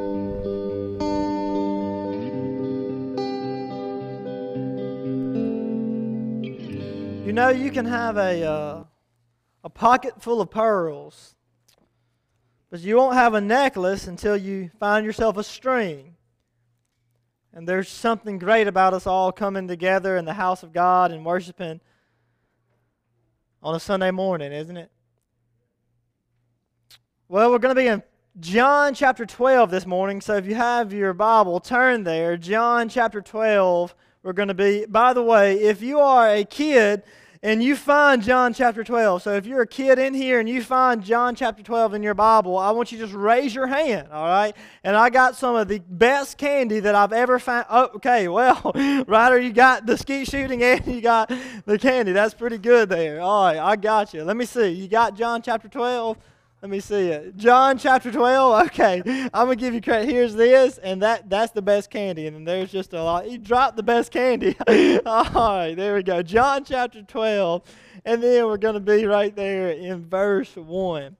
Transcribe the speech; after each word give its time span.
You 7.23 7.33
know, 7.33 7.49
you 7.49 7.69
can 7.69 7.85
have 7.85 8.17
a, 8.17 8.43
uh, 8.43 8.83
a 9.63 9.69
pocket 9.69 10.21
full 10.21 10.41
of 10.41 10.49
pearls 10.49 11.35
but 12.69 12.81
you 12.81 12.97
won't 12.97 13.15
have 13.15 13.33
a 13.33 13.41
necklace 13.41 14.07
until 14.07 14.37
you 14.37 14.69
find 14.79 15.05
yourself 15.05 15.37
a 15.37 15.43
string. 15.43 16.15
And 17.51 17.67
there's 17.67 17.89
something 17.89 18.37
great 18.37 18.67
about 18.67 18.93
us 18.93 19.07
all 19.07 19.31
coming 19.31 19.67
together 19.67 20.17
in 20.17 20.25
the 20.25 20.33
house 20.33 20.61
of 20.61 20.71
God 20.71 21.11
and 21.11 21.25
worshiping 21.25 21.81
on 23.63 23.73
a 23.73 23.79
Sunday 23.79 24.11
morning, 24.11 24.53
isn't 24.53 24.77
it? 24.77 24.91
Well, 27.27 27.51
we're 27.51 27.59
going 27.59 27.75
to 27.75 27.81
be 27.81 27.87
in 27.87 28.03
John 28.39 28.93
chapter 28.93 29.25
12 29.25 29.71
this 29.71 29.87
morning. 29.87 30.21
So 30.21 30.35
if 30.35 30.45
you 30.45 30.53
have 30.53 30.93
your 30.93 31.13
Bible, 31.13 31.59
turn 31.59 32.03
there. 32.03 32.37
John 32.37 32.87
chapter 32.87 33.19
12. 33.19 33.95
We're 34.21 34.33
going 34.33 34.47
to 34.49 34.53
be, 34.53 34.85
by 34.85 35.13
the 35.13 35.23
way, 35.23 35.59
if 35.59 35.81
you 35.81 35.99
are 35.99 36.29
a 36.29 36.43
kid, 36.43 37.01
and 37.41 37.63
you 37.63 37.75
find 37.75 38.21
John 38.21 38.53
chapter 38.53 38.83
12. 38.83 39.21
So 39.21 39.33
if 39.33 39.45
you're 39.45 39.61
a 39.61 39.67
kid 39.67 39.97
in 39.97 40.13
here 40.13 40.39
and 40.39 40.49
you 40.49 40.61
find 40.61 41.01
John 41.01 41.35
chapter 41.35 41.63
12 41.63 41.93
in 41.93 42.03
your 42.03 42.13
Bible, 42.13 42.57
I 42.57 42.71
want 42.71 42.91
you 42.91 42.97
to 42.97 43.05
just 43.05 43.15
raise 43.15 43.55
your 43.55 43.67
hand, 43.67 44.09
all 44.11 44.27
right? 44.27 44.53
And 44.83 44.97
I 44.97 45.09
got 45.09 45.37
some 45.37 45.55
of 45.55 45.69
the 45.69 45.79
best 45.79 46.37
candy 46.37 46.81
that 46.81 46.95
I've 46.95 47.13
ever 47.13 47.39
found. 47.39 47.65
Oh, 47.69 47.89
okay, 47.95 48.27
well, 48.27 48.71
Ryder, 49.07 49.39
you 49.39 49.53
got 49.53 49.85
the 49.85 49.97
skeet 49.97 50.27
shooting 50.27 50.61
and 50.61 50.85
you 50.85 51.01
got 51.01 51.31
the 51.65 51.79
candy. 51.79 52.11
That's 52.11 52.33
pretty 52.33 52.57
good 52.57 52.89
there. 52.89 53.21
All 53.21 53.45
right, 53.45 53.57
I 53.57 53.77
got 53.77 54.13
you. 54.13 54.23
Let 54.23 54.35
me 54.35 54.45
see. 54.45 54.69
You 54.69 54.89
got 54.89 55.15
John 55.15 55.41
chapter 55.41 55.69
12? 55.69 56.17
Let 56.61 56.69
me 56.71 56.81
see 56.81 57.07
it. 57.07 57.37
John 57.37 57.77
chapter 57.77 58.11
12. 58.11 58.39
Okay. 58.69 59.01
I'm 59.33 59.45
going 59.45 59.57
to 59.57 59.61
give 59.61 59.73
you 59.73 59.81
credit. 59.81 60.09
Here's 60.09 60.35
this, 60.35 60.77
and 60.79 61.01
that 61.01 61.29
that's 61.29 61.51
the 61.53 61.61
best 61.61 61.89
candy. 61.89 62.27
And 62.27 62.45
there's 62.45 62.71
just 62.71 62.93
a 62.93 63.01
lot. 63.01 63.29
You 63.29 63.37
dropped 63.37 63.77
the 63.77 63.83
best 63.83 64.11
candy. 64.11 64.55
All 65.05 65.23
right. 65.23 65.73
There 65.75 65.95
we 65.95 66.03
go. 66.03 66.21
John 66.21 66.65
chapter 66.65 67.01
12. 67.01 67.63
And 68.05 68.21
then 68.21 68.45
we're 68.45 68.57
going 68.57 68.73
to 68.73 68.79
be 68.79 69.05
right 69.05 69.33
there 69.35 69.69
in 69.69 70.05
verse 70.09 70.55
1. 70.55 71.15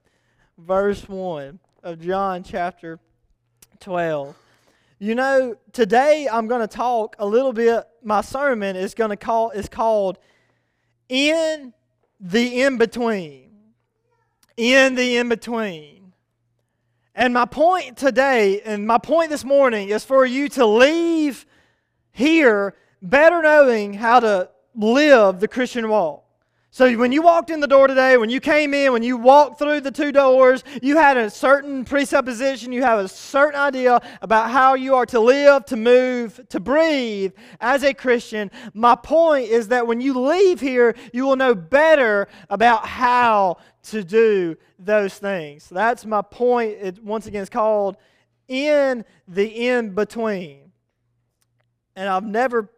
Verse 0.58 1.08
1 1.08 1.58
of 1.82 2.00
John 2.00 2.42
chapter 2.42 2.98
12. 3.80 4.36
You 4.98 5.14
know, 5.14 5.56
today 5.72 6.28
I'm 6.30 6.46
going 6.48 6.60
to 6.60 6.68
talk 6.68 7.16
a 7.18 7.26
little 7.26 7.54
bit. 7.54 7.84
My 8.02 8.20
sermon 8.20 8.76
is 8.76 8.94
to 8.94 9.16
call 9.16 9.50
is 9.50 9.68
called 9.68 10.18
In 11.08 11.72
the 12.20 12.62
In 12.62 12.76
Between 12.76 13.39
in 14.56 14.94
the 14.94 15.16
in 15.16 15.28
between. 15.28 16.12
And 17.14 17.34
my 17.34 17.44
point 17.44 17.96
today, 17.96 18.60
and 18.62 18.86
my 18.86 18.98
point 18.98 19.30
this 19.30 19.44
morning, 19.44 19.88
is 19.88 20.04
for 20.04 20.24
you 20.24 20.48
to 20.50 20.64
leave 20.64 21.44
here 22.12 22.74
better 23.02 23.42
knowing 23.42 23.94
how 23.94 24.20
to 24.20 24.50
live 24.74 25.40
the 25.40 25.48
Christian 25.48 25.88
walk. 25.88 26.24
So 26.72 26.96
when 26.96 27.10
you 27.10 27.20
walked 27.20 27.50
in 27.50 27.58
the 27.58 27.66
door 27.66 27.88
today, 27.88 28.16
when 28.16 28.30
you 28.30 28.38
came 28.38 28.74
in, 28.74 28.92
when 28.92 29.02
you 29.02 29.16
walked 29.16 29.58
through 29.58 29.80
the 29.80 29.90
two 29.90 30.12
doors, 30.12 30.62
you 30.80 30.96
had 30.96 31.16
a 31.16 31.28
certain 31.28 31.84
presupposition, 31.84 32.72
you 32.72 32.82
have 32.82 33.00
a 33.00 33.08
certain 33.08 33.58
idea 33.58 34.00
about 34.22 34.50
how 34.50 34.74
you 34.74 34.94
are 34.94 35.06
to 35.06 35.18
live, 35.18 35.64
to 35.64 35.76
move, 35.76 36.40
to 36.48 36.60
breathe 36.60 37.32
as 37.60 37.82
a 37.82 37.92
Christian. 37.92 38.52
My 38.72 38.94
point 38.94 39.48
is 39.48 39.66
that 39.68 39.88
when 39.88 40.00
you 40.00 40.14
leave 40.20 40.60
here, 40.60 40.94
you 41.12 41.26
will 41.26 41.34
know 41.34 41.56
better 41.56 42.28
about 42.48 42.86
how 42.86 43.56
to 43.84 44.04
do 44.04 44.56
those 44.78 45.18
things. 45.18 45.68
That's 45.68 46.06
my 46.06 46.22
point. 46.22 46.76
It 46.80 47.02
once 47.02 47.26
again 47.26 47.42
is 47.42 47.50
called 47.50 47.96
in 48.46 49.04
the 49.26 49.68
in 49.68 49.92
between. 49.96 50.70
And 51.96 52.08
I've 52.08 52.24
never 52.24 52.70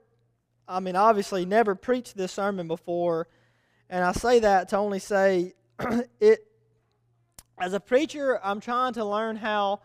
I 0.67 0.81
mean 0.81 0.97
obviously 0.97 1.45
never 1.45 1.75
preached 1.75 2.17
this 2.17 2.33
sermon 2.33 2.69
before 2.69 3.29
and 3.93 4.03
I 4.03 4.13
say 4.13 4.39
that 4.39 4.71
to 4.71 4.79
only 4.79 4.99
say 4.99 5.53
it 6.21 6.47
as 7.61 7.75
a 7.75 7.81
preacher, 7.81 8.41
I'm 8.43 8.59
trying 8.59 8.95
to 8.95 9.05
learn 9.05 9.37
how 9.37 9.83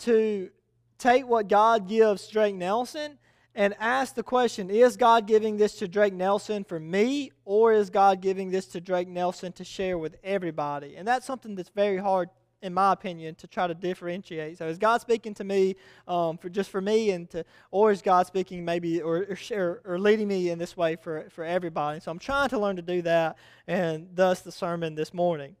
to 0.00 0.50
take 0.98 1.26
what 1.26 1.48
God 1.48 1.88
gives 1.88 2.28
Drake 2.28 2.54
Nelson 2.54 3.18
and 3.54 3.74
ask 3.80 4.14
the 4.14 4.22
question 4.22 4.68
Is 4.68 4.98
God 4.98 5.26
giving 5.26 5.56
this 5.56 5.76
to 5.76 5.88
Drake 5.88 6.12
Nelson 6.12 6.62
for 6.62 6.78
me, 6.78 7.32
or 7.46 7.72
is 7.72 7.88
God 7.88 8.20
giving 8.20 8.50
this 8.50 8.66
to 8.66 8.82
Drake 8.82 9.08
Nelson 9.08 9.52
to 9.52 9.64
share 9.64 9.96
with 9.96 10.16
everybody? 10.22 10.96
And 10.96 11.08
that's 11.08 11.24
something 11.24 11.54
that's 11.54 11.70
very 11.70 11.96
hard 11.96 12.28
in 12.62 12.74
my 12.74 12.92
opinion, 12.92 13.34
to 13.36 13.46
try 13.46 13.66
to 13.66 13.74
differentiate. 13.74 14.58
So, 14.58 14.66
is 14.66 14.78
God 14.78 15.00
speaking 15.00 15.34
to 15.34 15.44
me 15.44 15.76
um, 16.06 16.38
for 16.38 16.48
just 16.48 16.70
for 16.70 16.80
me, 16.80 17.10
and 17.10 17.28
to, 17.30 17.44
or 17.70 17.92
is 17.92 18.02
God 18.02 18.26
speaking 18.26 18.64
maybe 18.64 19.00
or, 19.00 19.26
or, 19.52 19.82
or 19.84 19.98
leading 19.98 20.28
me 20.28 20.50
in 20.50 20.58
this 20.58 20.76
way 20.76 20.96
for 20.96 21.28
for 21.30 21.44
everybody? 21.44 22.00
So, 22.00 22.10
I'm 22.10 22.18
trying 22.18 22.48
to 22.50 22.58
learn 22.58 22.76
to 22.76 22.82
do 22.82 23.02
that, 23.02 23.36
and 23.66 24.08
thus 24.14 24.40
the 24.40 24.52
sermon 24.52 24.94
this 24.94 25.14
morning. 25.14 25.56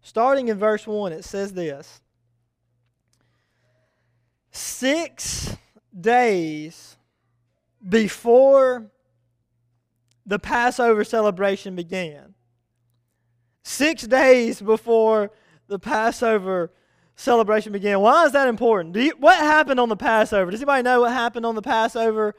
Starting 0.00 0.48
in 0.48 0.58
verse 0.58 0.86
one, 0.86 1.12
it 1.12 1.24
says 1.24 1.52
this: 1.52 2.00
Six 4.50 5.56
days 5.98 6.96
before 7.88 8.90
the 10.26 10.38
Passover 10.38 11.04
celebration 11.04 11.74
began. 11.76 12.34
Six 13.62 14.06
days 14.06 14.60
before 14.60 15.30
the 15.72 15.78
Passover 15.78 16.70
celebration 17.16 17.72
began. 17.72 17.98
Why 18.00 18.26
is 18.26 18.32
that 18.32 18.46
important? 18.46 18.94
You, 18.94 19.14
what 19.18 19.38
happened 19.38 19.80
on 19.80 19.88
the 19.88 19.96
Passover? 19.96 20.50
Does 20.50 20.60
anybody 20.60 20.82
know 20.82 21.00
what 21.00 21.12
happened 21.12 21.46
on 21.46 21.54
the 21.54 21.62
Passover? 21.62 22.34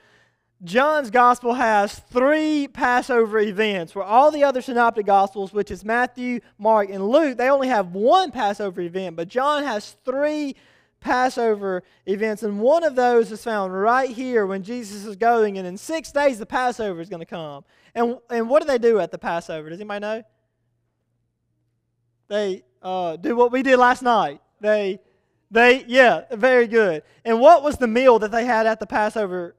John's 0.64 1.10
gospel 1.10 1.56
has 1.56 2.00
three 2.00 2.68
Passover 2.68 3.40
events, 3.40 3.96
where 3.96 4.06
all 4.06 4.32
the 4.32 4.44
other 4.44 4.62
synoptic 4.62 5.06
gospels, 5.06 5.52
which 5.52 5.72
is 5.72 5.84
Matthew, 5.84 6.40
Mark, 6.58 6.90
and 6.90 7.10
Luke, 7.10 7.38
they 7.38 7.50
only 7.50 7.68
have 7.68 7.92
one 7.92 8.32
Passover 8.32 8.82
event, 8.82 9.16
but 9.16 9.28
John 9.28 9.64
has 9.64 9.98
three 10.06 10.56
Passover 11.02 11.84
events, 12.06 12.44
and 12.44 12.62
one 12.62 12.84
of 12.84 12.96
those 12.96 13.32
is 13.32 13.44
found 13.44 13.74
right 13.74 14.10
here 14.10 14.46
when 14.46 14.64
Jesus 14.64 15.06
is 15.06 15.18
going, 15.18 15.58
and 15.58 15.68
in 15.68 15.76
six 15.76 16.12
days 16.12 16.40
the 16.40 16.46
Passover 16.46 17.02
is 17.02 17.10
going 17.10 17.20
to 17.20 17.26
come. 17.26 17.66
And, 17.94 18.20
and 18.30 18.48
what 18.48 18.62
do 18.62 18.68
they 18.68 18.78
do 18.78 19.00
at 19.00 19.12
the 19.12 19.18
Passover? 19.18 19.70
Does 19.70 19.80
anybody 19.80 20.00
know? 20.00 20.24
They 22.30 22.64
uh, 22.84 23.16
do 23.16 23.36
what 23.36 23.52
we 23.52 23.64
did 23.64 23.78
last 23.78 24.02
night. 24.02 24.42
They, 24.60 25.00
they, 25.50 25.86
yeah, 25.88 26.24
very 26.32 26.68
good. 26.68 27.04
And 27.26 27.40
what 27.40 27.64
was 27.64 27.78
the 27.78 27.88
meal 27.88 28.20
that 28.20 28.32
they 28.32 28.46
had 28.46 28.68
at 28.68 28.80
the 28.80 28.86
Passover 28.86 29.56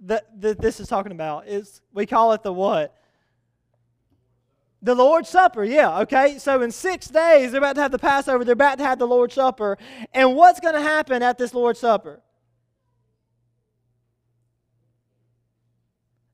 that, 0.00 0.40
that 0.40 0.60
this 0.60 0.80
is 0.80 0.88
talking 0.88 1.12
about? 1.12 1.46
Is 1.46 1.80
we 1.92 2.04
call 2.06 2.32
it 2.32 2.42
the 2.42 2.52
what? 2.52 2.94
The 4.82 4.94
Lord's 4.94 5.28
Supper, 5.28 5.64
yeah, 5.64 6.00
okay? 6.00 6.38
So 6.38 6.62
in 6.62 6.70
six 6.70 7.08
days, 7.08 7.50
they're 7.50 7.58
about 7.58 7.76
to 7.76 7.82
have 7.82 7.92
the 7.92 7.98
Passover, 7.98 8.44
they're 8.44 8.52
about 8.52 8.78
to 8.78 8.84
have 8.84 8.98
the 8.98 9.06
Lord's 9.06 9.34
Supper. 9.34 9.78
And 10.12 10.36
what's 10.36 10.60
going 10.60 10.74
to 10.74 10.82
happen 10.82 11.22
at 11.22 11.38
this 11.38 11.54
Lord's 11.54 11.80
Supper? 11.80 12.20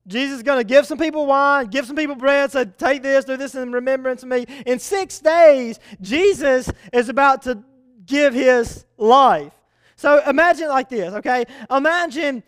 Jesus 0.05 0.37
is 0.37 0.43
going 0.43 0.59
to 0.59 0.63
give 0.63 0.85
some 0.85 0.97
people 0.97 1.25
wine, 1.25 1.67
give 1.67 1.85
some 1.85 1.95
people 1.95 2.15
bread, 2.15 2.51
say, 2.51 2.65
take 2.65 3.01
this, 3.01 3.23
do 3.23 3.37
this 3.37 3.55
in 3.55 3.71
remembrance 3.71 4.23
of 4.23 4.29
me. 4.29 4.45
In 4.65 4.79
six 4.79 5.19
days, 5.19 5.79
Jesus 6.01 6.69
is 6.91 7.09
about 7.09 7.43
to 7.43 7.63
give 8.05 8.33
his 8.33 8.85
life. 8.97 9.53
So 9.95 10.21
imagine 10.27 10.67
like 10.67 10.89
this, 10.89 11.13
okay? 11.13 11.45
Imagine 11.71 12.43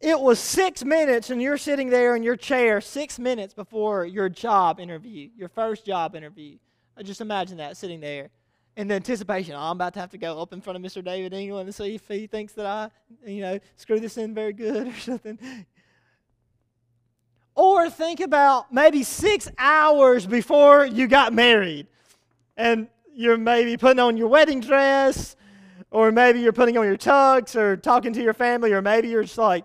it 0.00 0.20
was 0.20 0.38
six 0.38 0.84
minutes 0.84 1.30
and 1.30 1.40
you're 1.40 1.58
sitting 1.58 1.88
there 1.88 2.14
in 2.14 2.22
your 2.22 2.36
chair 2.36 2.80
six 2.80 3.18
minutes 3.18 3.54
before 3.54 4.04
your 4.04 4.28
job 4.28 4.78
interview, 4.78 5.30
your 5.36 5.48
first 5.48 5.86
job 5.86 6.14
interview. 6.14 6.58
Uh, 6.96 7.02
just 7.02 7.20
imagine 7.20 7.56
that 7.56 7.76
sitting 7.76 8.00
there 8.00 8.28
in 8.76 8.86
the 8.86 8.94
anticipation, 8.94 9.54
oh, 9.54 9.58
I'm 9.58 9.72
about 9.72 9.94
to 9.94 10.00
have 10.00 10.10
to 10.10 10.18
go 10.18 10.40
up 10.40 10.52
in 10.52 10.60
front 10.60 10.76
of 10.76 10.82
Mr. 10.82 11.04
David 11.04 11.32
England 11.32 11.66
and 11.66 11.74
see 11.74 11.96
if 11.96 12.06
he 12.06 12.28
thinks 12.28 12.52
that 12.52 12.66
I, 12.66 12.90
you 13.28 13.40
know, 13.40 13.58
screw 13.76 13.98
this 13.98 14.18
in 14.18 14.34
very 14.34 14.52
good 14.52 14.86
or 14.94 14.96
something. 14.98 15.38
Or 17.58 17.90
think 17.90 18.20
about 18.20 18.72
maybe 18.72 19.02
six 19.02 19.50
hours 19.58 20.24
before 20.26 20.86
you 20.86 21.08
got 21.08 21.32
married 21.32 21.88
and 22.56 22.86
you're 23.12 23.36
maybe 23.36 23.76
putting 23.76 23.98
on 23.98 24.16
your 24.16 24.28
wedding 24.28 24.60
dress, 24.60 25.34
or 25.90 26.12
maybe 26.12 26.38
you're 26.38 26.52
putting 26.52 26.78
on 26.78 26.86
your 26.86 26.96
tux 26.96 27.56
or 27.56 27.76
talking 27.76 28.12
to 28.12 28.22
your 28.22 28.32
family, 28.32 28.72
or 28.72 28.80
maybe 28.80 29.08
you're 29.08 29.24
just 29.24 29.38
like, 29.38 29.64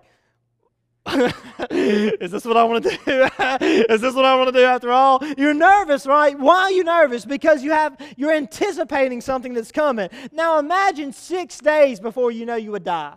Is 1.69 2.31
this 2.31 2.45
what 2.45 2.57
I 2.57 2.63
want 2.63 2.84
to 2.84 2.90
do? 2.90 3.30
Is 3.94 4.01
this 4.01 4.16
what 4.16 4.25
I 4.25 4.36
want 4.38 4.48
to 4.48 4.60
do 4.60 4.66
after 4.66 4.92
all? 4.92 5.24
You're 5.38 5.54
nervous, 5.54 6.07
right? 6.07 6.38
Why 6.40 6.62
are 6.62 6.72
you 6.72 6.84
nervous? 6.84 7.25
Because 7.25 7.62
you 7.62 7.69
have 7.74 7.95
you're 8.18 8.34
anticipating 8.34 9.22
something 9.22 9.54
that's 9.54 9.72
coming. 9.72 10.10
Now 10.31 10.57
imagine 10.57 11.13
6 11.13 11.60
days 11.60 12.00
before 12.00 12.31
you 12.31 12.48
know 12.48 12.56
you 12.56 12.72
would 12.72 12.86
die. 12.86 13.13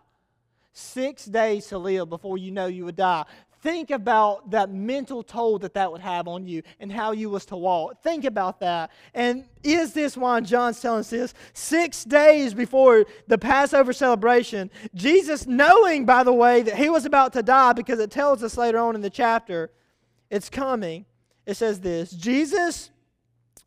6 0.75 1.25
days 1.25 1.67
to 1.69 1.79
live 1.79 2.11
before 2.11 2.37
you 2.37 2.51
know 2.51 2.67
you 2.67 2.85
would 2.85 2.97
die. 2.97 3.25
Think 3.67 3.91
about 3.91 4.53
that 4.53 4.71
mental 4.71 5.25
toll 5.25 5.59
that 5.59 5.75
that 5.75 5.91
would 5.91 6.01
have 6.01 6.29
on 6.29 6.47
you 6.47 6.63
and 6.79 6.93
how 6.93 7.11
you 7.11 7.29
was 7.29 7.45
to 7.47 7.57
walk. 7.57 8.01
Think 8.01 8.25
about 8.25 8.61
that. 8.61 8.93
And 9.13 9.45
is 9.65 9.93
this 9.93 10.17
why 10.17 10.39
John's 10.39 10.81
telling 10.81 11.01
us 11.01 11.11
this? 11.11 11.35
Six 11.53 12.05
days 12.05 12.55
before 12.55 13.07
the 13.27 13.37
Passover 13.37 13.93
celebration, 13.93 14.71
Jesus, 14.95 15.49
knowing, 15.49 16.07
by 16.07 16.23
the 16.23 16.33
way, 16.33 16.63
that 16.63 16.77
he 16.77 16.89
was 16.89 17.07
about 17.07 17.33
to 17.33 17.43
die, 17.43 17.73
because 17.73 17.99
it 17.99 18.13
tells 18.13 18.45
us 18.45 18.57
later 18.57 18.79
on 18.79 18.95
in 18.95 19.01
the 19.01 19.11
chapter, 19.11 19.73
it's 20.31 20.49
coming. 20.49 21.05
It 21.45 21.57
says 21.57 21.81
this 21.81 22.13
Jesus 22.13 22.93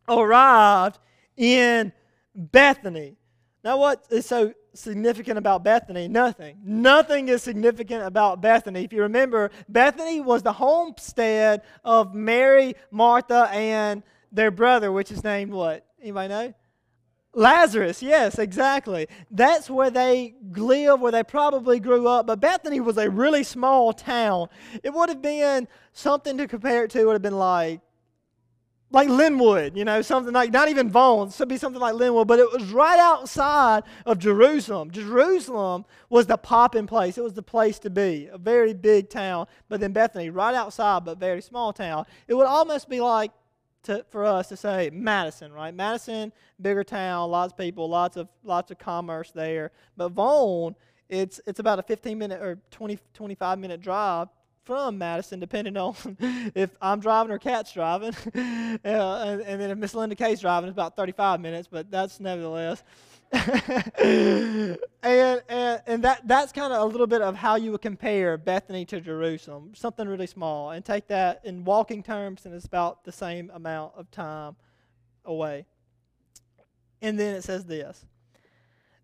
arrived 0.08 0.98
in 1.36 1.92
Bethany. 2.34 3.18
Now, 3.62 3.76
what 3.76 4.06
is 4.08 4.24
so 4.24 4.54
significant 4.74 5.38
about 5.38 5.64
Bethany? 5.64 6.08
Nothing. 6.08 6.58
Nothing 6.64 7.28
is 7.28 7.42
significant 7.42 8.04
about 8.04 8.40
Bethany. 8.40 8.84
If 8.84 8.92
you 8.92 9.02
remember, 9.02 9.50
Bethany 9.68 10.20
was 10.20 10.42
the 10.42 10.52
homestead 10.52 11.62
of 11.84 12.14
Mary, 12.14 12.74
Martha, 12.90 13.48
and 13.52 14.02
their 14.32 14.50
brother, 14.50 14.92
which 14.92 15.10
is 15.10 15.24
named 15.24 15.52
what? 15.52 15.86
Anybody 16.00 16.28
know? 16.28 16.54
Lazarus, 17.32 18.02
yes, 18.02 18.38
exactly. 18.38 19.06
That's 19.30 19.70
where 19.70 19.90
they 19.90 20.34
lived, 20.56 21.00
where 21.00 21.12
they 21.12 21.22
probably 21.22 21.78
grew 21.78 22.08
up. 22.08 22.26
But 22.26 22.40
Bethany 22.40 22.80
was 22.80 22.98
a 22.98 23.08
really 23.08 23.44
small 23.44 23.92
town. 23.92 24.48
It 24.82 24.92
would 24.92 25.08
have 25.08 25.22
been 25.22 25.68
something 25.92 26.36
to 26.38 26.48
compare 26.48 26.84
it 26.84 26.90
to, 26.92 27.04
would 27.04 27.12
have 27.12 27.22
been 27.22 27.38
like 27.38 27.80
like 28.92 29.08
Linwood, 29.08 29.76
you 29.76 29.84
know, 29.84 30.02
something 30.02 30.32
like 30.34 30.52
not 30.52 30.68
even 30.68 30.90
Vaughn, 30.90 31.30
should 31.30 31.48
be 31.48 31.56
something 31.56 31.80
like 31.80 31.94
Linwood, 31.94 32.26
but 32.26 32.40
it 32.40 32.52
was 32.52 32.72
right 32.72 32.98
outside 32.98 33.84
of 34.04 34.18
Jerusalem. 34.18 34.90
Jerusalem 34.90 35.84
was 36.08 36.26
the 36.26 36.36
popping 36.36 36.86
place. 36.86 37.16
It 37.16 37.22
was 37.22 37.34
the 37.34 37.42
place 37.42 37.78
to 37.80 37.90
be, 37.90 38.28
a 38.32 38.38
very 38.38 38.74
big 38.74 39.08
town. 39.08 39.46
But 39.68 39.80
then 39.80 39.92
Bethany, 39.92 40.30
right 40.30 40.54
outside, 40.54 41.04
but 41.04 41.18
very 41.18 41.40
small 41.40 41.72
town. 41.72 42.04
It 42.26 42.34
would 42.34 42.46
almost 42.46 42.88
be 42.88 43.00
like 43.00 43.30
to, 43.84 44.04
for 44.10 44.24
us 44.24 44.48
to 44.48 44.56
say 44.56 44.90
Madison, 44.92 45.52
right? 45.52 45.72
Madison, 45.72 46.32
bigger 46.60 46.84
town, 46.84 47.30
lots 47.30 47.52
of 47.52 47.58
people, 47.58 47.88
lots 47.88 48.16
of 48.16 48.28
lots 48.42 48.70
of 48.72 48.78
commerce 48.78 49.30
there. 49.30 49.70
But 49.96 50.10
Vaughn, 50.10 50.74
it's 51.08 51.40
it's 51.46 51.60
about 51.60 51.78
a 51.78 51.82
15 51.82 52.18
minute 52.18 52.42
or 52.42 52.58
20 52.72 52.98
25 53.14 53.58
minute 53.58 53.80
drive 53.80 54.28
from 54.64 54.98
Madison, 54.98 55.40
depending 55.40 55.76
on 55.76 55.94
if 56.54 56.70
I'm 56.80 57.00
driving 57.00 57.32
or 57.32 57.38
Kat's 57.38 57.72
driving. 57.72 58.14
uh, 58.34 58.78
and, 58.84 59.40
and, 59.40 59.60
then 59.60 59.70
if 59.70 59.78
Miss 59.78 59.94
Linda 59.94 60.14
Kay's 60.14 60.40
driving, 60.40 60.68
it's 60.68 60.74
about 60.74 60.96
35 60.96 61.40
minutes, 61.40 61.68
but 61.70 61.90
that's 61.90 62.20
nevertheless. 62.20 62.82
and 63.32 64.78
and, 65.02 65.42
and 65.86 66.04
that, 66.04 66.22
that's 66.26 66.52
kind 66.52 66.72
of 66.72 66.82
a 66.82 66.84
little 66.84 67.06
bit 67.06 67.22
of 67.22 67.36
how 67.36 67.54
you 67.54 67.70
would 67.70 67.82
compare 67.82 68.36
Bethany 68.36 68.84
to 68.86 69.00
Jerusalem, 69.00 69.72
something 69.74 70.08
really 70.08 70.26
small, 70.26 70.72
and 70.72 70.84
take 70.84 71.06
that 71.08 71.40
in 71.44 71.64
walking 71.64 72.02
terms, 72.02 72.44
and 72.44 72.54
it's 72.54 72.66
about 72.66 73.04
the 73.04 73.12
same 73.12 73.50
amount 73.54 73.92
of 73.96 74.10
time 74.10 74.56
away. 75.24 75.64
And 77.00 77.18
then 77.18 77.36
it 77.36 77.44
says 77.44 77.64
this 77.64 78.04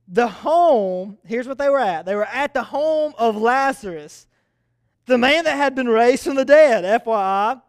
the 0.08 0.28
home, 0.28 1.18
here's 1.24 1.48
what 1.48 1.58
they 1.58 1.68
were 1.68 1.80
at. 1.80 2.06
They 2.06 2.14
were 2.14 2.26
at 2.26 2.54
the 2.54 2.62
home 2.62 3.14
of 3.18 3.36
Lazarus 3.36 4.26
the 5.06 5.18
man 5.18 5.44
that 5.44 5.56
had 5.56 5.74
been 5.74 5.88
raised 5.88 6.24
from 6.24 6.34
the 6.34 6.44
dead, 6.44 7.02
FYI. 7.02 7.62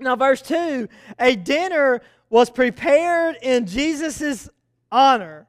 Now, 0.00 0.16
verse 0.16 0.42
2 0.42 0.88
a 1.18 1.36
dinner 1.36 2.00
was 2.30 2.50
prepared 2.50 3.36
in 3.42 3.66
Jesus' 3.66 4.48
honor. 4.92 5.46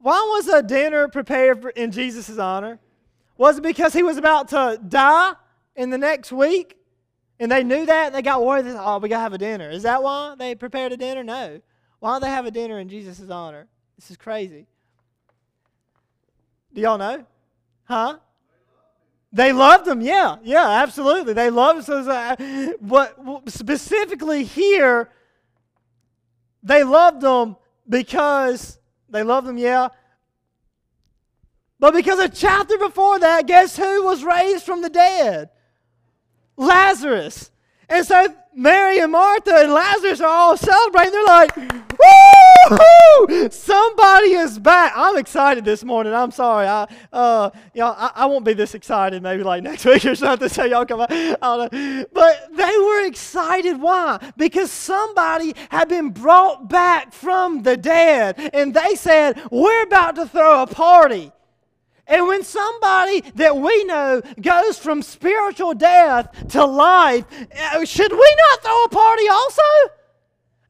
Why 0.00 0.18
was 0.36 0.48
a 0.48 0.62
dinner 0.62 1.08
prepared 1.08 1.64
in 1.76 1.90
Jesus' 1.90 2.38
honor? 2.38 2.78
Was 3.36 3.58
it 3.58 3.62
because 3.62 3.92
he 3.92 4.02
was 4.02 4.16
about 4.16 4.48
to 4.48 4.80
die 4.88 5.32
in 5.76 5.90
the 5.90 5.98
next 5.98 6.32
week? 6.32 6.76
And 7.40 7.50
they 7.50 7.62
knew 7.62 7.86
that 7.86 8.06
and 8.06 8.14
they 8.14 8.22
got 8.22 8.44
worried, 8.44 8.66
oh, 8.66 8.98
we 8.98 9.08
got 9.08 9.16
to 9.16 9.22
have 9.22 9.32
a 9.32 9.38
dinner. 9.38 9.70
Is 9.70 9.84
that 9.84 10.02
why 10.02 10.34
they 10.36 10.54
prepared 10.54 10.92
a 10.92 10.96
dinner? 10.96 11.22
No. 11.22 11.60
Why 12.00 12.16
did 12.16 12.24
they 12.24 12.30
have 12.30 12.46
a 12.46 12.50
dinner 12.50 12.78
in 12.78 12.88
Jesus' 12.88 13.30
honor? 13.30 13.66
This 13.96 14.10
is 14.10 14.16
crazy. 14.16 14.66
Do 16.72 16.80
y'all 16.80 16.98
know? 16.98 17.24
Huh? 17.84 18.18
They 19.32 19.52
loved 19.52 19.86
him, 19.86 20.00
yeah, 20.00 20.36
yeah, 20.42 20.66
absolutely. 20.82 21.34
They 21.34 21.50
loved 21.50 21.80
him. 21.80 21.84
So, 21.84 22.10
uh, 22.10 22.36
what 22.80 23.16
specifically 23.48 24.44
here, 24.44 25.10
they 26.62 26.82
loved 26.82 27.22
him 27.22 27.56
because 27.88 28.78
they 29.08 29.22
loved 29.22 29.48
him, 29.48 29.58
yeah. 29.58 29.88
But 31.78 31.94
because 31.94 32.18
a 32.18 32.28
chapter 32.28 32.78
before 32.78 33.18
that, 33.20 33.46
guess 33.46 33.76
who 33.76 34.04
was 34.04 34.24
raised 34.24 34.64
from 34.64 34.82
the 34.82 34.90
dead? 34.90 35.50
Lazarus. 36.56 37.50
And 37.88 38.04
so 38.04 38.34
Mary 38.54 38.98
and 38.98 39.12
Martha 39.12 39.54
and 39.54 39.72
Lazarus 39.72 40.20
are 40.20 40.26
all 40.26 40.56
celebrating. 40.56 41.12
They're 41.12 41.24
like, 41.24 41.56
woo! 41.56 42.78
Somebody 43.50 44.32
is 44.32 44.58
back. 44.58 44.92
I'm 44.94 45.16
excited 45.16 45.64
this 45.64 45.84
morning. 45.84 46.14
I'm 46.14 46.30
sorry. 46.30 46.66
I, 46.66 46.86
uh, 47.12 47.50
y'all, 47.74 47.94
I, 47.98 48.12
I 48.14 48.26
won't 48.26 48.44
be 48.44 48.54
this 48.54 48.74
excited 48.74 49.22
maybe 49.22 49.42
like 49.42 49.62
next 49.62 49.84
week 49.86 50.04
or 50.04 50.14
something. 50.14 50.48
So 50.48 50.64
y'all 50.64 50.86
come 50.86 51.00
out. 51.00 51.70
But 51.70 52.48
they 52.52 52.78
were 52.78 53.06
excited. 53.06 53.80
Why? 53.80 54.32
Because 54.36 54.70
somebody 54.70 55.54
had 55.70 55.88
been 55.88 56.10
brought 56.10 56.68
back 56.68 57.12
from 57.12 57.62
the 57.62 57.76
dead. 57.76 58.50
And 58.52 58.72
they 58.74 58.94
said, 58.94 59.40
we're 59.50 59.82
about 59.82 60.14
to 60.16 60.26
throw 60.26 60.62
a 60.62 60.66
party. 60.66 61.32
And 62.06 62.26
when 62.26 62.42
somebody 62.42 63.20
that 63.34 63.56
we 63.56 63.84
know 63.84 64.22
goes 64.40 64.78
from 64.78 65.02
spiritual 65.02 65.74
death 65.74 66.48
to 66.48 66.64
life, 66.64 67.24
uh, 67.30 67.84
should 67.84 68.12
we 68.12 68.36
not 68.50 68.62
throw 68.62 68.84
a 68.84 68.88
party 68.88 69.28
also? 69.28 69.62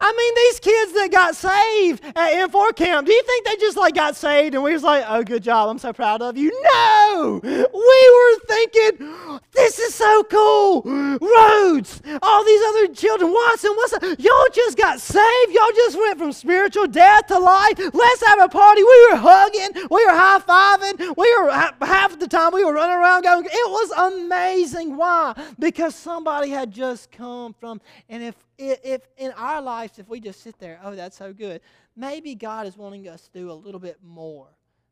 I 0.01 0.13
mean, 0.13 0.35
these 0.35 0.61
kids 0.61 0.93
that 0.93 1.11
got 1.11 1.35
saved 1.35 2.05
at 2.17 2.51
M4 2.51 2.77
camp, 2.77 3.07
do 3.07 3.13
you 3.13 3.23
think 3.25 3.45
they 3.47 3.57
just 3.57 3.77
like 3.77 3.95
got 3.95 4.15
saved 4.17 4.55
and 4.55 4.63
we 4.63 4.73
was 4.73 4.83
like, 4.83 5.05
oh, 5.09 5.23
good 5.25 5.43
job, 5.43 5.69
I'm 5.69 5.79
so 5.79 5.93
proud 5.93 6.23
of 6.23 6.37
you? 6.37 6.53
No! 6.63 7.41
We 7.43 7.51
were 7.51 8.39
thinking, 8.47 9.41
this 9.53 9.79
is 9.79 9.95
so 9.95 10.23
cool. 10.25 10.83
Roads, 10.83 12.01
all 12.23 12.45
these 12.45 12.63
other 12.69 12.95
children, 12.95 13.33
Watson, 13.33 13.73
what's 13.75 13.93
up? 13.93 14.03
Y'all 14.03 14.47
just 14.55 14.79
got 14.79 15.01
saved. 15.01 15.53
Y'all 15.53 15.73
just 15.75 15.99
went 15.99 16.19
from 16.19 16.33
spiritual 16.33 16.87
death 16.87 17.27
to 17.27 17.39
life. 17.39 17.79
Let's 17.93 18.25
have 18.25 18.41
a 18.41 18.49
party. 18.49 18.83
We 18.83 19.09
were 19.11 19.17
hugging, 19.17 19.89
we 19.91 20.05
were 20.07 20.13
high 20.13 20.41
fiving, 20.41 21.17
we 21.17 21.37
were 21.39 21.51
half 21.51 22.19
the 22.19 22.29
time 22.29 22.53
we 22.53 22.65
were 22.65 22.73
running 22.73 22.97
around 22.97 23.23
going, 23.23 23.45
it 23.45 23.51
was 23.53 23.91
amazing. 24.13 24.97
Why? 24.97 25.35
Because 25.59 25.95
somebody 25.95 26.51
had 26.51 26.71
just 26.71 27.11
come 27.11 27.55
from, 27.59 27.81
and 28.09 28.23
if 28.23 28.35
if 28.59 29.03
in 29.17 29.33
our 29.33 29.63
lives, 29.63 29.99
if 29.99 30.09
we 30.09 30.21
just 30.21 30.43
sit 30.43 30.59
there, 30.59 30.81
oh, 30.83 30.95
that's 30.95 31.17
so 31.17 31.33
good, 31.33 31.61
maybe 31.97 32.35
God 32.35 32.67
is 32.67 32.77
wanting 32.77 33.09
us 33.09 33.29
to 33.29 33.39
do 33.39 33.51
a 33.51 33.55
little 33.55 33.81
bit 33.81 33.99
more. 34.03 34.49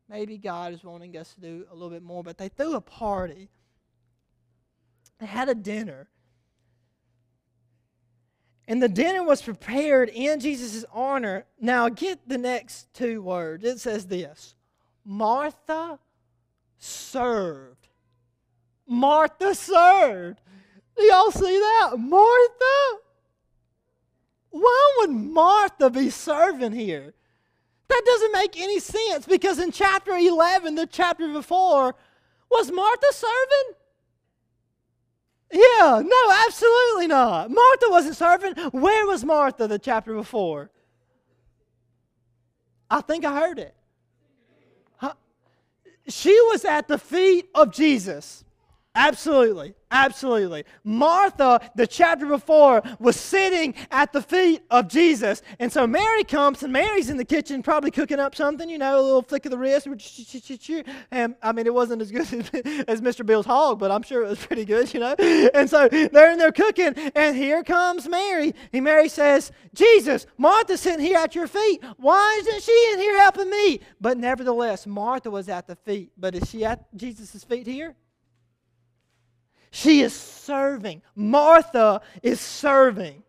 Maybe 0.09 0.37
God 0.37 0.73
is 0.73 0.83
wanting 0.83 1.17
us 1.17 1.33
to 1.33 1.41
do 1.41 1.65
a 1.69 1.73
little 1.73 1.89
bit 1.89 2.03
more. 2.03 2.23
But 2.23 2.37
they 2.37 2.47
threw 2.47 2.75
a 2.75 2.81
party, 2.81 3.49
they 5.19 5.25
had 5.25 5.49
a 5.49 5.55
dinner. 5.55 6.07
And 8.69 8.83
the 8.83 8.89
dinner 8.89 9.23
was 9.23 9.41
prepared 9.41 10.09
in 10.09 10.41
Jesus' 10.41 10.83
honor. 10.91 11.45
Now, 11.59 11.87
get 11.87 12.27
the 12.27 12.37
next 12.37 12.93
two 12.93 13.21
words. 13.21 13.63
It 13.63 13.79
says 13.79 14.07
this 14.07 14.55
Martha 15.05 15.99
served. 16.77 17.87
Martha 18.85 19.55
served. 19.55 20.41
Do 20.97 21.03
y'all 21.03 21.31
see 21.31 21.57
that? 21.59 21.95
Martha 21.97 23.01
why 24.49 24.95
would 24.99 25.11
Martha 25.11 25.89
be 25.89 26.09
serving 26.09 26.73
here? 26.73 27.13
That 27.87 28.01
doesn't 28.05 28.31
make 28.33 28.59
any 28.59 28.79
sense 28.79 29.25
because 29.25 29.59
in 29.59 29.71
chapter 29.71 30.11
11, 30.11 30.75
the 30.75 30.85
chapter 30.85 31.31
before, 31.31 31.95
was 32.49 32.71
Martha 32.71 33.07
serving? 33.11 33.75
Yeah, 35.51 36.01
no, 36.03 36.31
absolutely 36.45 37.07
not. 37.07 37.49
Martha 37.49 37.85
wasn't 37.89 38.17
serving. 38.17 38.55
Where 38.71 39.07
was 39.07 39.23
Martha 39.23 39.67
the 39.67 39.79
chapter 39.79 40.13
before? 40.13 40.69
I 42.89 43.01
think 43.01 43.25
I 43.25 43.39
heard 43.39 43.59
it. 43.59 43.73
She 46.09 46.31
was 46.51 46.63
at 46.63 46.87
the 46.87 46.97
feet 46.97 47.49
of 47.53 47.73
Jesus. 47.73 48.45
Absolutely. 48.97 49.75
Absolutely. 49.91 50.65
Martha, 50.83 51.61
the 51.75 51.85
chapter 51.85 52.25
before, 52.25 52.81
was 52.99 53.15
sitting 53.15 53.75
at 53.91 54.11
the 54.11 54.23
feet 54.23 54.63
of 54.71 54.87
Jesus. 54.87 55.43
And 55.59 55.71
so 55.71 55.85
Mary 55.85 56.23
comes, 56.23 56.63
and 56.63 56.73
Mary's 56.73 57.11
in 57.11 57.15
the 57.15 57.23
kitchen 57.23 57.61
probably 57.61 57.91
cooking 57.91 58.19
up 58.19 58.33
something, 58.33 58.67
you 58.67 58.79
know, 58.79 58.99
a 58.99 59.01
little 59.01 59.21
flick 59.21 59.45
of 59.45 59.51
the 59.51 59.57
wrist. 59.57 59.85
And 61.11 61.35
I 61.43 61.51
mean, 61.51 61.67
it 61.67 61.73
wasn't 61.73 62.01
as 62.01 62.11
good 62.11 62.21
as 62.87 63.01
Mr. 63.01 63.23
Bill's 63.23 63.45
hog, 63.45 63.77
but 63.77 63.91
I'm 63.91 64.01
sure 64.01 64.23
it 64.23 64.29
was 64.29 64.43
pretty 64.43 64.65
good, 64.65 64.91
you 64.91 64.99
know. 64.99 65.13
And 65.53 65.69
so 65.69 65.87
they're 65.87 66.31
in 66.31 66.39
there 66.39 66.51
cooking, 66.51 66.95
and 67.15 67.37
here 67.37 67.63
comes 67.63 68.09
Mary. 68.09 68.55
And 68.73 68.83
Mary 68.83 69.09
says, 69.09 69.51
Jesus, 69.75 70.25
Martha's 70.39 70.81
sitting 70.81 71.05
here 71.05 71.17
at 71.17 71.35
your 71.35 71.47
feet. 71.47 71.83
Why 71.97 72.37
isn't 72.41 72.63
she 72.63 72.89
in 72.93 72.99
here 72.99 73.19
helping 73.19 73.49
me? 73.51 73.79
But 74.01 74.17
nevertheless, 74.17 74.87
Martha 74.87 75.29
was 75.29 75.49
at 75.49 75.67
the 75.67 75.75
feet. 75.75 76.11
But 76.17 76.33
is 76.33 76.49
she 76.49 76.65
at 76.65 76.93
Jesus' 76.97 77.43
feet 77.43 77.67
here? 77.67 77.95
She 79.71 80.01
is 80.01 80.13
serving. 80.13 81.01
Martha 81.15 82.01
is 82.23 82.39
serving. 82.39 83.23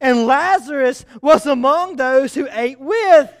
And 0.00 0.26
Lazarus 0.26 1.04
was 1.22 1.46
among 1.46 1.96
those 1.96 2.34
who 2.34 2.48
ate 2.50 2.80
with 2.80 3.32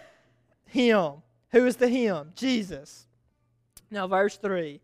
him. 0.66 1.22
Who 1.50 1.66
is 1.66 1.76
the 1.76 1.88
him? 1.88 2.32
Jesus. 2.34 3.06
Now, 3.90 4.06
verse 4.06 4.36
3. 4.36 4.80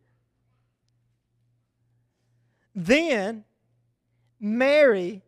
Then 2.74 3.44
Mary, 4.40 5.22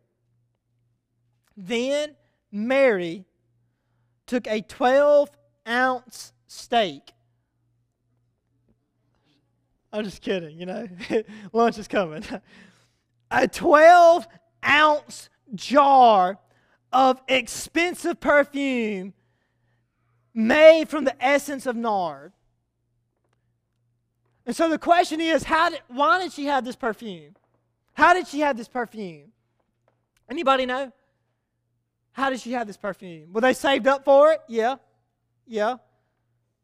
then 1.55 2.15
Mary 2.51 3.25
took 4.25 4.47
a 4.47 4.61
12 4.61 5.29
ounce 5.67 6.33
steak 6.47 7.14
I'm 9.95 10.03
just 10.03 10.21
kidding, 10.21 10.59
you 10.59 10.65
know. 10.65 10.87
Lunch 11.53 11.77
is 11.77 11.87
coming. 11.87 12.23
A 13.31 13.47
12 13.47 14.27
ounce 14.65 15.29
jar 15.53 16.37
of 16.91 17.21
expensive 17.29 18.19
perfume 18.19 19.13
made 20.33 20.89
from 20.89 21.05
the 21.05 21.23
essence 21.23 21.65
of 21.65 21.77
nard. 21.77 22.33
And 24.45 24.53
so 24.53 24.67
the 24.69 24.77
question 24.77 25.21
is, 25.21 25.43
how 25.43 25.69
did, 25.69 25.79
why 25.87 26.21
did 26.21 26.33
she 26.33 26.45
have 26.45 26.65
this 26.65 26.75
perfume? 26.75 27.35
How 27.93 28.13
did 28.13 28.27
she 28.27 28.41
have 28.41 28.57
this 28.57 28.67
perfume? 28.67 29.31
Anybody 30.29 30.65
know? 30.65 30.91
How 32.11 32.29
did 32.29 32.41
she 32.41 32.51
have 32.51 32.67
this 32.67 32.77
perfume? 32.77 33.31
Were 33.31 33.41
they 33.41 33.53
saved 33.53 33.87
up 33.87 34.03
for 34.03 34.33
it? 34.33 34.41
Yeah. 34.49 34.75
Yeah. 35.47 35.77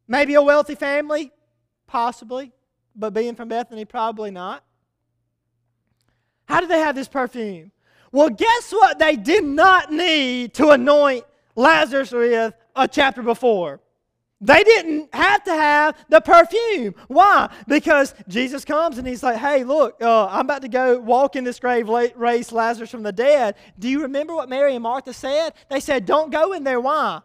Maybe 0.06 0.34
a 0.34 0.42
wealthy 0.42 0.76
family? 0.76 1.32
Possibly 1.88 2.52
but 2.96 3.14
being 3.14 3.36
from 3.36 3.50
Bethany, 3.50 3.86
probably 3.86 4.32
not. 4.32 4.64
How 6.46 6.60
did 6.60 6.70
they 6.70 6.80
have 6.80 6.96
this 6.96 7.08
perfume? 7.08 7.72
Well, 8.12 8.30
guess 8.30 8.72
what 8.72 9.00
they 9.00 9.16
did 9.16 9.46
not 9.46 9.92
need 9.92 10.54
to 10.56 10.72
anoint 10.72 11.24
Lazarus 11.56 12.12
with 12.12 12.54
a 12.76 12.88
chapter 12.88 13.22
before? 13.22 13.80
They 14.44 14.64
didn't 14.64 15.14
have 15.14 15.44
to 15.44 15.52
have 15.52 15.96
the 16.10 16.20
perfume. 16.20 16.96
Why? 17.08 17.54
Because 17.68 18.16
Jesus 18.28 18.66
comes 18.66 18.98
and 18.98 19.08
he's 19.08 19.22
like, 19.22 19.38
hey, 19.38 19.64
look, 19.64 20.02
uh, 20.02 20.26
I'm 20.26 20.42
about 20.42 20.64
to 20.64 20.68
go 20.68 21.00
walk 21.00 21.36
in 21.36 21.44
this 21.44 21.60
grave, 21.60 21.88
raise 21.88 22.52
Lazarus 22.52 22.90
from 22.90 23.04
the 23.04 23.12
dead. 23.12 23.56
Do 23.78 23.88
you 23.88 24.02
remember 24.02 24.34
what 24.34 24.50
Mary 24.50 24.74
and 24.74 24.82
Martha 24.82 25.14
said? 25.14 25.54
They 25.70 25.80
said, 25.80 26.08
don't 26.08 26.32
go 26.32 26.54
in 26.54 26.64
there. 26.64 26.82
Why? 26.82 27.22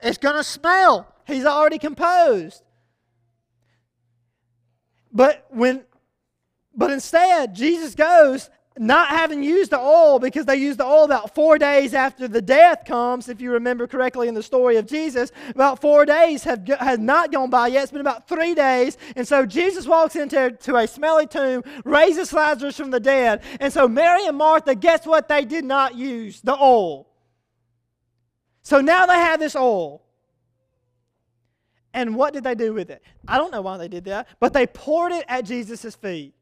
It's 0.00 0.18
going 0.18 0.36
to 0.36 0.44
smell. 0.44 1.06
He's 1.26 1.44
already 1.44 1.78
composed. 1.78 2.63
But 5.14 5.46
when 5.48 5.84
but 6.76 6.90
instead, 6.90 7.54
Jesus 7.54 7.94
goes 7.94 8.50
not 8.76 9.08
having 9.10 9.44
used 9.44 9.70
the 9.70 9.78
oil 9.78 10.18
because 10.18 10.46
they 10.46 10.56
used 10.56 10.80
the 10.80 10.84
oil 10.84 11.04
about 11.04 11.32
four 11.32 11.58
days 11.58 11.94
after 11.94 12.26
the 12.26 12.42
death 12.42 12.84
comes, 12.84 13.28
if 13.28 13.40
you 13.40 13.52
remember 13.52 13.86
correctly 13.86 14.26
in 14.26 14.34
the 14.34 14.42
story 14.42 14.76
of 14.76 14.86
Jesus. 14.86 15.30
About 15.50 15.80
four 15.80 16.04
days 16.04 16.42
have, 16.42 16.66
have 16.66 16.98
not 16.98 17.30
gone 17.30 17.50
by 17.50 17.68
yet. 17.68 17.84
It's 17.84 17.92
been 17.92 18.00
about 18.00 18.26
three 18.26 18.54
days. 18.54 18.98
And 19.14 19.26
so 19.28 19.46
Jesus 19.46 19.86
walks 19.86 20.16
into 20.16 20.50
to 20.50 20.76
a 20.76 20.88
smelly 20.88 21.28
tomb, 21.28 21.62
raises 21.84 22.32
Lazarus 22.32 22.76
from 22.76 22.90
the 22.90 22.98
dead. 22.98 23.44
And 23.60 23.72
so 23.72 23.86
Mary 23.86 24.26
and 24.26 24.36
Martha, 24.36 24.74
guess 24.74 25.06
what? 25.06 25.28
They 25.28 25.44
did 25.44 25.64
not 25.64 25.94
use 25.94 26.40
the 26.40 26.56
oil. 26.56 27.06
So 28.62 28.80
now 28.80 29.06
they 29.06 29.14
have 29.14 29.38
this 29.38 29.54
oil. 29.54 30.03
And 31.94 32.16
what 32.16 32.34
did 32.34 32.44
they 32.44 32.56
do 32.56 32.74
with 32.74 32.90
it? 32.90 33.02
I 33.26 33.38
don't 33.38 33.52
know 33.52 33.62
why 33.62 33.78
they 33.78 33.88
did 33.88 34.04
that, 34.04 34.28
but 34.40 34.52
they 34.52 34.66
poured 34.66 35.12
it 35.12 35.24
at 35.28 35.46
Jesus' 35.46 35.94
feet. 35.94 36.34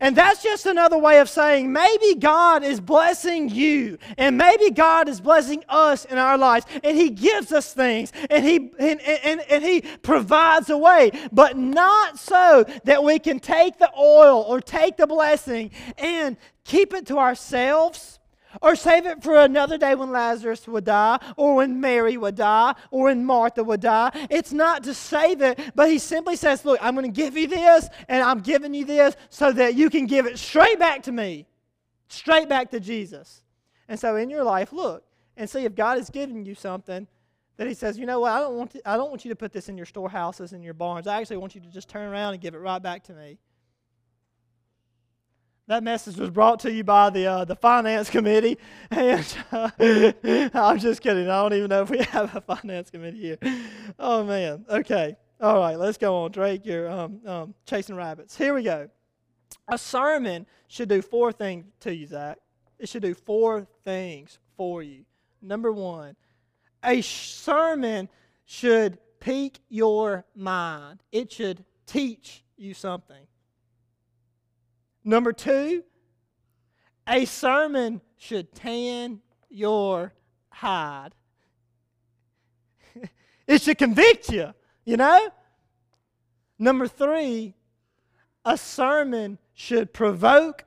And 0.00 0.16
that's 0.16 0.42
just 0.42 0.66
another 0.66 0.96
way 0.96 1.20
of 1.20 1.28
saying 1.28 1.72
maybe 1.72 2.14
God 2.14 2.64
is 2.64 2.80
blessing 2.80 3.48
you, 3.48 3.98
and 4.16 4.36
maybe 4.38 4.70
God 4.70 5.08
is 5.08 5.20
blessing 5.20 5.62
us 5.68 6.04
in 6.04 6.16
our 6.16 6.38
lives, 6.38 6.64
and 6.82 6.96
He 6.96 7.10
gives 7.10 7.52
us 7.52 7.74
things, 7.74 8.12
and 8.30 8.44
He 8.44 8.72
and, 8.78 9.00
and, 9.00 9.40
and 9.40 9.62
He 9.64 9.82
provides 10.02 10.70
a 10.70 10.78
way, 10.78 11.10
but 11.32 11.56
not 11.58 12.18
so 12.18 12.64
that 12.84 13.04
we 13.04 13.18
can 13.18 13.40
take 13.40 13.78
the 13.78 13.90
oil 13.98 14.42
or 14.48 14.60
take 14.60 14.96
the 14.96 15.06
blessing 15.06 15.70
and 15.98 16.36
keep 16.64 16.94
it 16.94 17.06
to 17.06 17.18
ourselves 17.18 18.19
or 18.60 18.76
save 18.76 19.06
it 19.06 19.22
for 19.22 19.36
another 19.36 19.78
day 19.78 19.94
when 19.94 20.10
Lazarus 20.10 20.66
would 20.66 20.84
die, 20.84 21.18
or 21.36 21.56
when 21.56 21.80
Mary 21.80 22.16
would 22.16 22.36
die, 22.36 22.74
or 22.90 23.04
when 23.04 23.24
Martha 23.24 23.62
would 23.62 23.80
die. 23.80 24.10
It's 24.30 24.52
not 24.52 24.84
to 24.84 24.94
save 24.94 25.40
it, 25.42 25.58
but 25.74 25.88
he 25.88 25.98
simply 25.98 26.36
says, 26.36 26.64
Look, 26.64 26.78
I'm 26.82 26.94
going 26.94 27.10
to 27.10 27.12
give 27.12 27.36
you 27.36 27.46
this, 27.46 27.88
and 28.08 28.22
I'm 28.22 28.40
giving 28.40 28.74
you 28.74 28.84
this 28.84 29.16
so 29.28 29.52
that 29.52 29.74
you 29.74 29.90
can 29.90 30.06
give 30.06 30.26
it 30.26 30.38
straight 30.38 30.78
back 30.78 31.02
to 31.04 31.12
me, 31.12 31.46
straight 32.08 32.48
back 32.48 32.70
to 32.70 32.80
Jesus. 32.80 33.42
And 33.88 33.98
so 33.98 34.16
in 34.16 34.30
your 34.30 34.44
life, 34.44 34.72
look 34.72 35.04
and 35.36 35.48
see 35.48 35.64
if 35.64 35.74
God 35.74 35.98
is 35.98 36.10
giving 36.10 36.44
you 36.44 36.54
something 36.54 37.06
that 37.56 37.66
he 37.66 37.74
says, 37.74 37.98
you 37.98 38.06
know 38.06 38.20
what, 38.20 38.32
I 38.32 38.40
don't 38.40 38.56
want, 38.56 38.70
to, 38.72 38.88
I 38.88 38.96
don't 38.96 39.10
want 39.10 39.24
you 39.24 39.30
to 39.30 39.36
put 39.36 39.52
this 39.52 39.68
in 39.68 39.76
your 39.76 39.86
storehouses 39.86 40.52
and 40.52 40.64
your 40.64 40.74
barns. 40.74 41.06
I 41.06 41.20
actually 41.20 41.38
want 41.38 41.54
you 41.54 41.60
to 41.60 41.68
just 41.68 41.88
turn 41.88 42.10
around 42.10 42.34
and 42.34 42.42
give 42.42 42.54
it 42.54 42.58
right 42.58 42.82
back 42.82 43.04
to 43.04 43.12
me. 43.12 43.38
That 45.70 45.84
message 45.84 46.16
was 46.16 46.30
brought 46.30 46.58
to 46.60 46.72
you 46.72 46.82
by 46.82 47.10
the 47.10 47.26
uh, 47.26 47.44
the 47.44 47.54
finance 47.54 48.10
committee, 48.10 48.58
and 48.90 49.24
uh, 49.52 49.70
I'm 50.52 50.80
just 50.80 51.00
kidding. 51.00 51.30
I 51.30 51.42
don't 51.42 51.52
even 51.52 51.68
know 51.68 51.82
if 51.82 51.90
we 51.90 51.98
have 52.10 52.34
a 52.34 52.40
finance 52.40 52.90
committee 52.90 53.20
here. 53.20 53.38
Oh 53.96 54.24
man. 54.24 54.64
Okay. 54.68 55.16
All 55.40 55.60
right. 55.60 55.78
Let's 55.78 55.96
go 55.96 56.24
on. 56.24 56.32
Drake, 56.32 56.66
you're 56.66 56.90
um, 56.90 57.20
um, 57.24 57.54
chasing 57.66 57.94
rabbits. 57.94 58.36
Here 58.36 58.52
we 58.52 58.64
go. 58.64 58.88
A 59.68 59.78
sermon 59.78 60.44
should 60.66 60.88
do 60.88 61.02
four 61.02 61.30
things 61.30 61.66
to 61.78 61.94
you, 61.94 62.08
Zach. 62.08 62.38
It 62.80 62.88
should 62.88 63.02
do 63.02 63.14
four 63.14 63.68
things 63.84 64.40
for 64.56 64.82
you. 64.82 65.04
Number 65.40 65.70
one, 65.70 66.16
a 66.84 67.00
sermon 67.00 68.08
should 68.44 68.98
pique 69.20 69.60
your 69.68 70.24
mind. 70.34 71.00
It 71.12 71.30
should 71.30 71.64
teach 71.86 72.42
you 72.56 72.74
something. 72.74 73.24
Number 75.10 75.32
two, 75.32 75.82
a 77.08 77.24
sermon 77.24 78.00
should 78.16 78.54
tan 78.54 79.20
your 79.48 80.14
hide. 80.50 81.16
it 83.48 83.60
should 83.60 83.76
convict 83.76 84.30
you, 84.30 84.54
you 84.84 84.96
know? 84.96 85.30
Number 86.60 86.86
three, 86.86 87.56
a 88.44 88.56
sermon 88.56 89.38
should 89.52 89.92
provoke 89.92 90.64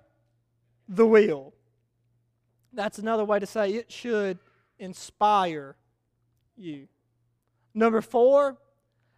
the 0.90 1.08
will. 1.08 1.54
That's 2.74 3.00
another 3.00 3.24
way 3.24 3.40
to 3.40 3.46
say 3.46 3.76
it 3.76 3.90
should 3.90 4.40
inspire 4.78 5.78
you. 6.58 6.90
Number 7.74 8.02
four, 8.02 8.58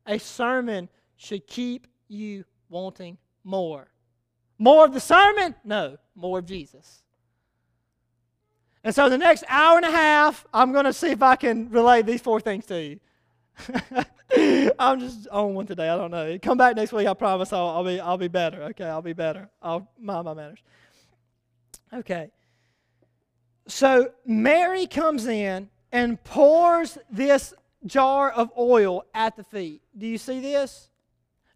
a 0.05 0.19
sermon 0.19 0.87
should 1.15 1.47
keep 1.47 1.87
you 2.07 2.45
wanting 2.69 3.17
more. 3.43 3.87
More 4.57 4.85
of 4.85 4.93
the 4.93 4.99
sermon? 4.99 5.55
No, 5.63 5.97
more 6.15 6.39
of 6.39 6.45
Jesus. 6.45 7.03
And 8.83 8.93
so 8.93 9.09
the 9.09 9.17
next 9.17 9.43
hour 9.49 9.77
and 9.77 9.85
a 9.85 9.91
half, 9.91 10.45
I'm 10.53 10.71
going 10.71 10.85
to 10.85 10.93
see 10.93 11.09
if 11.09 11.23
I 11.23 11.35
can 11.35 11.69
relay 11.71 12.03
these 12.03 12.21
four 12.21 12.39
things 12.39 12.65
to 12.67 12.81
you. 12.81 12.99
I'm 14.79 14.99
just 14.99 15.27
on 15.29 15.55
one 15.55 15.65
today. 15.65 15.89
I 15.89 15.97
don't 15.97 16.11
know. 16.11 16.37
Come 16.39 16.57
back 16.57 16.75
next 16.75 16.91
week. 16.91 17.07
I 17.07 17.13
promise 17.13 17.51
I'll, 17.51 17.67
I'll, 17.67 17.83
be 17.83 17.99
I'll 17.99 18.17
be 18.17 18.27
better. 18.27 18.63
Okay, 18.63 18.85
I'll 18.85 19.01
be 19.01 19.13
better. 19.13 19.49
I'll 19.61 19.89
mind 19.99 20.25
my 20.25 20.33
manners. 20.33 20.59
Okay. 21.93 22.29
So 23.67 24.11
Mary 24.25 24.85
comes 24.85 25.25
in 25.25 25.69
and 25.91 26.23
pours 26.23 26.97
this 27.09 27.53
jar 27.85 28.31
of 28.31 28.51
oil 28.57 29.03
at 29.13 29.35
the 29.35 29.43
feet. 29.43 29.81
Do 29.97 30.05
you 30.05 30.17
see 30.17 30.39
this? 30.41 30.89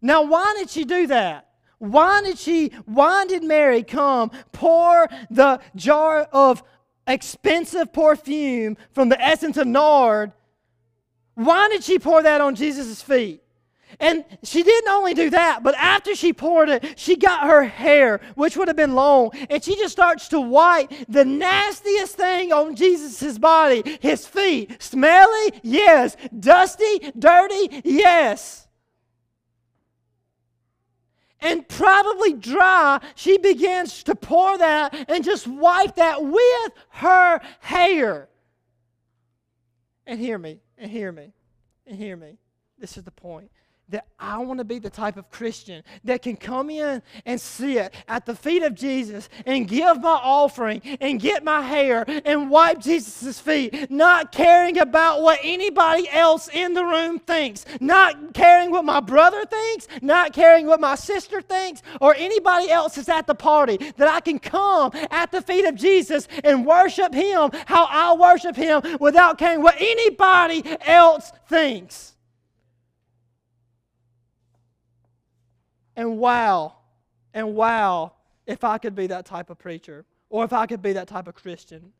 Now, 0.02 0.22
why 0.22 0.54
did 0.58 0.70
she 0.70 0.84
do 0.84 1.06
that? 1.08 1.49
Why 1.80 2.20
did 2.22 2.38
she, 2.38 2.72
why 2.84 3.24
did 3.24 3.42
Mary 3.42 3.82
come 3.82 4.30
pour 4.52 5.08
the 5.30 5.60
jar 5.74 6.28
of 6.30 6.62
expensive 7.06 7.90
perfume 7.90 8.76
from 8.92 9.08
the 9.08 9.20
essence 9.20 9.56
of 9.56 9.66
nard? 9.66 10.32
Why 11.36 11.70
did 11.70 11.82
she 11.82 11.98
pour 11.98 12.22
that 12.22 12.42
on 12.42 12.54
Jesus' 12.54 13.00
feet? 13.00 13.42
And 13.98 14.26
she 14.42 14.62
didn't 14.62 14.90
only 14.90 15.14
do 15.14 15.30
that, 15.30 15.62
but 15.62 15.74
after 15.74 16.14
she 16.14 16.34
poured 16.34 16.68
it, 16.68 16.98
she 16.98 17.16
got 17.16 17.48
her 17.48 17.64
hair, 17.64 18.20
which 18.34 18.58
would 18.58 18.68
have 18.68 18.76
been 18.76 18.94
long, 18.94 19.30
and 19.48 19.64
she 19.64 19.74
just 19.76 19.92
starts 19.92 20.28
to 20.28 20.40
wipe 20.40 20.92
the 21.08 21.24
nastiest 21.24 22.14
thing 22.14 22.52
on 22.52 22.76
Jesus' 22.76 23.38
body 23.38 23.98
his 24.02 24.26
feet. 24.26 24.82
Smelly? 24.82 25.60
Yes. 25.62 26.16
Dusty? 26.38 27.10
Dirty? 27.18 27.80
Yes. 27.84 28.68
And 31.42 31.66
probably 31.68 32.34
dry, 32.34 33.00
she 33.14 33.38
begins 33.38 34.02
to 34.04 34.14
pour 34.14 34.58
that 34.58 35.08
and 35.08 35.24
just 35.24 35.46
wipe 35.46 35.96
that 35.96 36.22
with 36.22 36.72
her 36.90 37.40
hair. 37.60 38.28
And 40.06 40.20
hear 40.20 40.38
me, 40.38 40.60
and 40.76 40.90
hear 40.90 41.12
me, 41.12 41.32
and 41.86 41.96
hear 41.96 42.16
me. 42.16 42.38
This 42.78 42.96
is 42.96 43.04
the 43.04 43.10
point 43.10 43.50
that 43.90 44.06
I 44.18 44.38
want 44.38 44.58
to 44.58 44.64
be 44.64 44.78
the 44.78 44.90
type 44.90 45.16
of 45.16 45.30
Christian 45.30 45.82
that 46.04 46.22
can 46.22 46.36
come 46.36 46.70
in 46.70 47.02
and 47.26 47.40
sit 47.40 47.92
at 48.06 48.24
the 48.24 48.34
feet 48.34 48.62
of 48.62 48.74
Jesus 48.74 49.28
and 49.46 49.66
give 49.66 50.00
my 50.00 50.20
offering 50.22 50.80
and 51.00 51.20
get 51.20 51.42
my 51.42 51.60
hair 51.60 52.04
and 52.24 52.50
wipe 52.50 52.78
Jesus' 52.80 53.40
feet, 53.40 53.90
not 53.90 54.30
caring 54.32 54.78
about 54.78 55.22
what 55.22 55.40
anybody 55.42 56.08
else 56.10 56.48
in 56.48 56.74
the 56.74 56.84
room 56.84 57.18
thinks, 57.18 57.64
not 57.80 58.32
caring 58.32 58.70
what 58.70 58.84
my 58.84 59.00
brother 59.00 59.44
thinks, 59.44 59.88
not 60.00 60.32
caring 60.32 60.66
what 60.66 60.80
my 60.80 60.94
sister 60.94 61.42
thinks, 61.42 61.82
or 62.00 62.14
anybody 62.16 62.70
else 62.70 62.96
is 62.96 63.08
at 63.08 63.26
the 63.26 63.34
party, 63.34 63.76
that 63.96 64.08
I 64.08 64.20
can 64.20 64.38
come 64.38 64.92
at 65.10 65.32
the 65.32 65.42
feet 65.42 65.66
of 65.66 65.74
Jesus 65.74 66.28
and 66.44 66.64
worship 66.64 67.12
Him 67.12 67.50
how 67.66 67.86
I 67.86 68.14
worship 68.14 68.54
Him 68.54 68.82
without 69.00 69.38
caring 69.38 69.62
what 69.62 69.76
anybody 69.80 70.62
else 70.86 71.32
thinks. 71.48 72.14
And 75.96 76.18
wow, 76.18 76.74
and 77.34 77.54
wow, 77.54 78.12
if 78.46 78.64
I 78.64 78.78
could 78.78 78.94
be 78.94 79.06
that 79.08 79.26
type 79.26 79.50
of 79.50 79.58
preacher 79.58 80.04
or 80.28 80.44
if 80.44 80.52
I 80.52 80.66
could 80.66 80.82
be 80.82 80.92
that 80.94 81.08
type 81.08 81.28
of 81.28 81.34
Christian. 81.34 81.92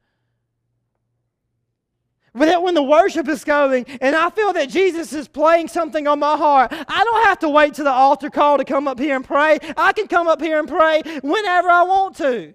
But 2.32 2.62
when 2.62 2.74
the 2.74 2.82
worship 2.82 3.28
is 3.28 3.42
going 3.42 3.86
and 4.00 4.14
I 4.14 4.30
feel 4.30 4.52
that 4.52 4.68
Jesus 4.68 5.12
is 5.12 5.26
playing 5.26 5.68
something 5.68 6.06
on 6.06 6.20
my 6.20 6.36
heart, 6.36 6.72
I 6.72 7.04
don't 7.04 7.24
have 7.24 7.40
to 7.40 7.48
wait 7.48 7.74
to 7.74 7.82
the 7.82 7.90
altar 7.90 8.30
call 8.30 8.58
to 8.58 8.64
come 8.64 8.86
up 8.86 9.00
here 9.00 9.16
and 9.16 9.24
pray. 9.24 9.58
I 9.76 9.92
can 9.92 10.06
come 10.06 10.28
up 10.28 10.40
here 10.40 10.58
and 10.58 10.68
pray 10.68 11.02
whenever 11.22 11.68
I 11.68 11.82
want 11.82 12.16
to. 12.18 12.54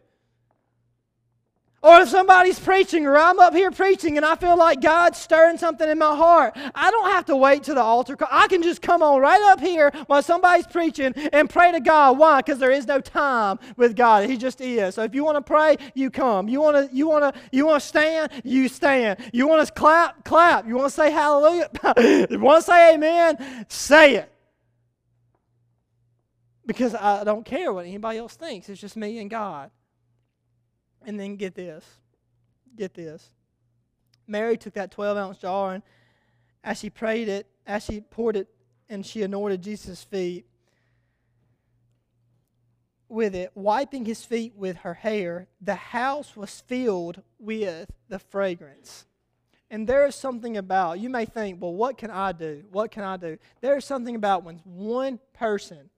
Or 1.86 2.01
if 2.01 2.10
somebody's 2.10 2.60
preaching, 2.60 3.06
or 3.06 3.15
I'm 3.15 3.38
up 3.38 3.54
here 3.54 3.70
preaching 3.70 4.18
and 4.18 4.25
I 4.25 4.36
feel 4.38 4.58
like 4.58 4.82
God's 4.82 5.20
stirring 5.20 5.60
something 5.60 5.88
in 5.88 6.00
my 6.00 6.15
heart, 6.15 6.58
I 6.74 6.89
don't 6.89 7.12
have 7.12 7.25
to 7.25 7.36
wait 7.36 7.62
to 7.65 7.75
the 7.75 7.82
altar. 7.82 8.18
I 8.32 8.48
can 8.48 8.63
just 8.63 8.82
come 8.82 9.04
on 9.04 9.22
right 9.22 9.39
up 9.51 9.60
here 9.60 9.92
while 10.08 10.24
somebody's 10.24 10.65
preaching 10.65 11.13
and 11.32 11.48
pray 11.48 11.72
to 11.72 11.80
God. 11.80 12.18
Why? 12.18 12.39
Because 12.39 12.58
there 12.58 12.72
is 12.72 12.88
no 12.88 13.01
time 13.01 13.60
with 13.77 13.96
God. 13.96 14.27
He 14.27 14.36
just 14.36 14.62
is. 14.62 14.96
So 14.96 15.04
if 15.04 15.13
you 15.13 15.24
want 15.24 15.36
to 15.36 15.44
pray, 15.44 15.77
you 15.94 16.10
come. 16.10 16.50
You 16.50 16.60
want 16.60 16.89
to, 16.89 16.96
you 16.96 17.06
want 17.08 17.36
to, 17.36 17.39
you 17.51 17.68
want 17.68 17.84
to 17.84 17.88
stand, 17.88 18.32
you 18.44 18.68
stand. 18.68 19.20
You 19.32 19.48
want 19.48 19.68
to 19.68 19.72
clap, 19.72 20.25
clap. 20.25 20.68
You 20.68 20.77
want 20.77 20.89
to 20.89 20.96
say 20.96 21.12
hallelujah, 21.12 21.70
you 22.32 22.39
want 22.39 22.62
to 22.62 22.65
say 22.65 22.96
amen, 22.96 23.68
say 23.70 24.15
it. 24.15 24.32
Because 26.65 26.96
I 26.96 27.24
don't 27.24 27.46
care 27.46 27.72
what 27.72 27.86
anybody 27.86 28.18
else 28.18 28.36
thinks. 28.36 28.70
It's 28.70 28.82
just 28.82 28.98
me 28.98 29.20
and 29.20 29.30
God. 29.30 29.70
And 31.05 31.19
then 31.19 31.35
get 31.35 31.55
this. 31.55 31.85
Get 32.75 32.93
this. 32.93 33.29
Mary 34.27 34.57
took 34.57 34.74
that 34.74 34.91
12 34.91 35.17
ounce 35.17 35.38
jar 35.38 35.74
and 35.75 35.83
as 36.63 36.79
she 36.79 36.89
prayed 36.89 37.29
it, 37.29 37.47
as 37.67 37.85
she 37.85 38.01
poured 38.01 38.35
it 38.35 38.47
and 38.89 39.05
she 39.05 39.21
anointed 39.21 39.62
Jesus' 39.62 40.03
feet 40.03 40.47
with 43.07 43.35
it, 43.35 43.51
wiping 43.53 44.03
his 44.03 44.25
feet 44.25 44.53
with 44.55 44.77
her 44.77 44.95
hair, 44.95 45.47
the 45.62 45.75
house 45.75 46.35
was 46.35 46.62
filled 46.62 47.21
with 47.39 47.91
the 48.09 48.17
fragrance. 48.17 49.05
And 49.69 49.88
there 49.88 50.05
is 50.05 50.15
something 50.15 50.57
about, 50.57 51.00
you 51.00 51.09
may 51.09 51.25
think, 51.25 51.62
well, 51.62 51.74
what 51.74 51.97
can 51.97 52.09
I 52.09 52.31
do? 52.31 52.63
What 52.71 52.91
can 52.91 53.03
I 53.03 53.17
do? 53.17 53.38
There 53.62 53.77
is 53.77 53.85
something 53.85 54.15
about 54.15 54.43
when 54.43 54.57
one 54.63 55.19
person, 55.33 55.89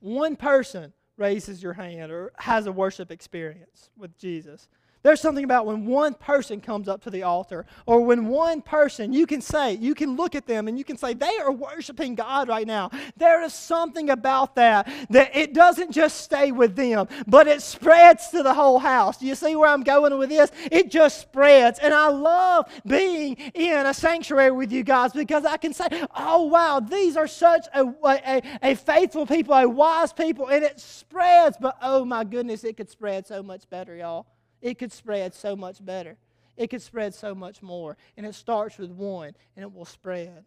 one 0.00 0.34
person 0.36 0.92
raises 1.20 1.62
your 1.62 1.74
hand 1.74 2.10
or 2.10 2.32
has 2.38 2.66
a 2.66 2.72
worship 2.72 3.12
experience 3.12 3.90
with 3.96 4.16
Jesus. 4.18 4.68
There's 5.02 5.20
something 5.20 5.44
about 5.44 5.64
when 5.64 5.86
one 5.86 6.12
person 6.12 6.60
comes 6.60 6.86
up 6.86 7.02
to 7.04 7.10
the 7.10 7.22
altar, 7.22 7.64
or 7.86 8.04
when 8.04 8.26
one 8.26 8.60
person, 8.60 9.12
you 9.12 9.26
can 9.26 9.40
say, 9.40 9.72
you 9.74 9.94
can 9.94 10.16
look 10.16 10.34
at 10.34 10.46
them 10.46 10.68
and 10.68 10.76
you 10.76 10.84
can 10.84 10.98
say, 10.98 11.14
they 11.14 11.38
are 11.38 11.50
worshiping 11.50 12.14
God 12.14 12.48
right 12.48 12.66
now. 12.66 12.90
There 13.16 13.42
is 13.42 13.54
something 13.54 14.10
about 14.10 14.56
that, 14.56 14.92
that 15.08 15.34
it 15.34 15.54
doesn't 15.54 15.92
just 15.92 16.20
stay 16.20 16.52
with 16.52 16.76
them, 16.76 17.08
but 17.26 17.46
it 17.46 17.62
spreads 17.62 18.28
to 18.28 18.42
the 18.42 18.52
whole 18.52 18.78
house. 18.78 19.16
Do 19.16 19.26
you 19.26 19.34
see 19.34 19.56
where 19.56 19.70
I'm 19.70 19.82
going 19.82 20.18
with 20.18 20.28
this? 20.28 20.50
It 20.70 20.90
just 20.90 21.20
spreads. 21.20 21.78
And 21.78 21.94
I 21.94 22.08
love 22.08 22.66
being 22.86 23.36
in 23.54 23.86
a 23.86 23.94
sanctuary 23.94 24.50
with 24.50 24.70
you 24.70 24.82
guys 24.82 25.12
because 25.12 25.46
I 25.46 25.56
can 25.56 25.72
say, 25.72 25.88
oh, 26.14 26.44
wow, 26.44 26.78
these 26.78 27.16
are 27.16 27.26
such 27.26 27.66
a, 27.72 27.86
a, 28.04 28.42
a 28.62 28.74
faithful 28.74 29.24
people, 29.24 29.54
a 29.54 29.66
wise 29.66 30.12
people, 30.12 30.48
and 30.48 30.62
it 30.62 30.78
spreads. 30.78 31.56
But 31.58 31.78
oh, 31.80 32.04
my 32.04 32.24
goodness, 32.24 32.64
it 32.64 32.76
could 32.76 32.90
spread 32.90 33.26
so 33.26 33.42
much 33.42 33.68
better, 33.70 33.96
y'all. 33.96 34.26
It 34.60 34.78
could 34.78 34.92
spread 34.92 35.34
so 35.34 35.56
much 35.56 35.84
better. 35.84 36.16
It 36.56 36.68
could 36.68 36.82
spread 36.82 37.14
so 37.14 37.34
much 37.34 37.62
more. 37.62 37.96
And 38.16 38.26
it 38.26 38.34
starts 38.34 38.78
with 38.78 38.90
one 38.90 39.32
and 39.56 39.62
it 39.62 39.72
will 39.72 39.84
spread. 39.84 40.44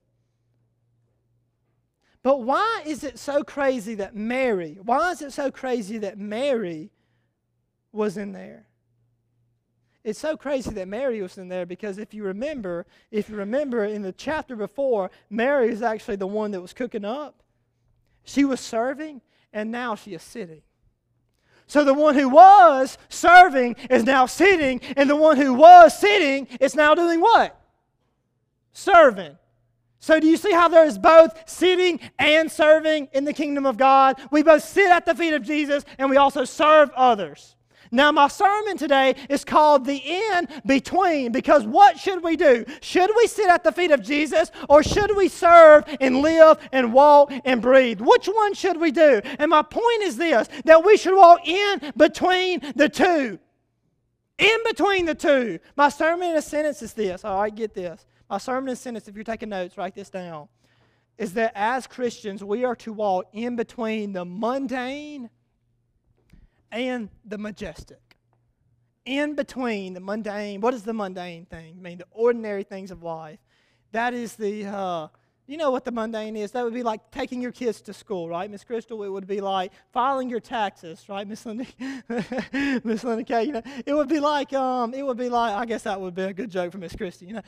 But 2.22 2.44
why 2.44 2.84
is 2.86 3.04
it 3.04 3.20
so 3.20 3.44
crazy 3.44 3.96
that 3.96 4.16
Mary, 4.16 4.78
why 4.82 5.12
is 5.12 5.22
it 5.22 5.34
so 5.34 5.52
crazy 5.52 5.98
that 6.00 6.18
Mary 6.18 6.92
was 7.92 8.18
in 8.18 8.32
there? 8.32 8.68
It's 10.04 10.20
so 10.20 10.36
crazy 10.36 10.72
that 10.72 10.88
Mary 10.88 11.22
was 11.22 11.38
in 11.38 11.48
there 11.48 11.66
because 11.66 11.98
if 11.98 12.14
you 12.14 12.24
remember, 12.24 12.86
if 13.10 13.30
you 13.30 13.36
remember 13.36 13.86
in 13.86 14.02
the 14.02 14.12
chapter 14.12 14.56
before, 14.56 15.12
Mary 15.30 15.70
is 15.70 15.82
actually 15.82 16.18
the 16.18 16.28
one 16.28 16.52
that 16.52 16.62
was 16.62 16.74
cooking 16.74 17.06
up. 17.06 17.42
She 18.24 18.46
was 18.46 18.60
serving, 18.60 19.22
and 19.52 19.72
now 19.72 19.96
she 19.96 20.14
is 20.14 20.22
sitting. 20.22 20.62
So 21.68 21.84
the 21.84 21.94
one 21.94 22.16
who 22.16 22.30
was 22.30 22.98
serving 23.10 23.76
is 23.90 24.04
now 24.04 24.26
sitting, 24.26 24.82
and 24.96 25.10
the 25.10 25.16
one 25.16 25.38
who 25.38 25.54
was 25.54 25.98
sitting 25.98 26.48
is 26.60 26.76
now 26.76 26.96
doing 26.96 27.22
what? 27.22 27.60
Serving. 28.74 29.38
So, 30.00 30.20
do 30.20 30.28
you 30.28 30.36
see 30.36 30.52
how 30.52 30.68
there 30.68 30.86
is 30.86 30.98
both 30.98 31.50
sitting 31.50 32.02
and 32.20 32.52
serving 32.52 33.08
in 33.14 33.24
the 33.24 33.32
kingdom 33.32 33.66
of 33.66 33.78
God? 33.78 34.20
We 34.32 34.44
both 34.44 34.64
sit 34.64 34.92
at 34.92 35.06
the 35.06 35.16
feet 35.16 35.34
of 35.34 35.44
Jesus 35.44 35.86
and 35.98 36.10
we 36.10 36.18
also 36.18 36.44
serve 36.44 36.92
others. 36.94 37.56
Now, 37.94 38.12
my 38.12 38.28
sermon 38.28 38.76
today 38.76 39.14
is 39.30 39.46
called 39.46 39.86
The 39.86 39.98
In 39.98 40.48
Between 40.66 41.32
because 41.32 41.64
what 41.64 42.00
should 42.00 42.24
we 42.24 42.36
do? 42.36 42.66
Should 42.82 43.12
we 43.16 43.28
sit 43.28 43.48
at 43.48 43.64
the 43.64 43.72
feet 43.72 43.92
of 43.92 44.02
Jesus 44.02 44.50
or 44.68 44.82
should 44.82 45.16
we 45.16 45.28
serve 45.28 45.84
and 46.02 46.22
live 46.24 46.58
and 46.72 46.92
walk 46.92 47.32
and 47.46 47.62
breathe? 47.62 48.02
Which 48.02 48.26
one 48.26 48.56
should 48.56 48.82
we 48.82 48.90
do? 48.90 49.22
And 49.38 49.52
my 49.52 49.62
point 49.62 50.02
is 50.02 50.18
this 50.18 50.50
that 50.66 50.84
we 50.84 50.98
should 50.98 51.16
walk 51.16 51.48
in 51.48 51.94
between 51.96 52.62
the 52.76 52.90
two. 52.90 53.38
In 54.40 54.58
between 54.66 55.06
the 55.06 55.14
two. 55.14 55.60
My 55.76 55.90
sermon 55.90 56.32
in 56.32 56.38
a 56.38 56.42
sentence 56.42 56.82
is 56.82 56.94
this. 56.94 57.24
All 57.24 57.42
right, 57.42 57.54
get 57.54 57.76
this. 57.76 58.08
My 58.28 58.40
sermon 58.40 58.70
in 58.70 58.74
a 58.74 58.76
sentence, 58.76 59.08
if 59.08 59.14
you're 59.14 59.24
taking 59.24 59.50
notes, 59.50 59.78
write 59.78 59.94
this 59.94 60.10
down. 60.10 60.48
Is 61.20 61.36
that 61.36 61.52
as 61.54 61.86
Christians, 61.86 62.44
we 62.44 62.66
are 62.66 62.76
to 62.78 62.92
walk 62.92 63.28
in 63.34 63.56
between 63.56 64.14
the 64.14 64.26
mundane 64.26 65.30
and 66.74 67.10
the 67.24 67.38
majestic. 67.38 68.18
In 69.06 69.36
between 69.36 69.94
the 69.94 70.00
mundane, 70.00 70.60
what 70.62 70.74
is 70.74 70.84
the 70.84 70.94
mundane 70.94 71.46
thing? 71.46 71.76
I 71.78 71.82
mean, 71.82 71.98
the 72.00 72.08
ordinary 72.12 72.64
things 72.64 72.90
of 72.90 73.04
life. 73.04 73.40
That 73.92 74.14
is 74.14 74.36
the, 74.36 74.66
uh, 74.66 75.08
you 75.46 75.58
know 75.58 75.72
what 75.72 75.86
the 75.86 75.92
mundane 75.92 76.36
is? 76.36 76.52
That 76.52 76.64
would 76.64 76.74
be 76.74 76.84
like 76.84 77.12
taking 77.12 77.42
your 77.42 77.52
kids 77.52 77.82
to 77.82 77.94
school, 77.94 78.30
right, 78.30 78.50
Miss 78.50 78.64
Crystal? 78.64 79.04
It 79.04 79.10
would 79.10 79.28
be 79.28 79.42
like 79.42 79.72
filing 79.92 80.30
your 80.30 80.40
taxes, 80.40 81.04
right, 81.10 81.28
Miss 81.28 81.46
Linda? 81.46 81.66
Miss 82.84 83.04
Linda 83.04 83.24
K. 83.24 83.44
You 83.44 83.52
know, 83.52 83.62
it 83.86 83.94
would 83.94 84.08
be 84.08 84.22
like, 84.22 84.54
um, 84.54 84.94
it 84.94 85.06
would 85.06 85.18
be 85.18 85.30
like, 85.30 85.54
I 85.54 85.66
guess 85.66 85.84
that 85.84 86.00
would 86.00 86.16
be 86.16 86.24
a 86.24 86.34
good 86.34 86.50
joke 86.50 86.72
for 86.72 86.78
Miss 86.78 86.96
Christie. 86.96 87.26
You 87.26 87.34
know, 87.34 87.42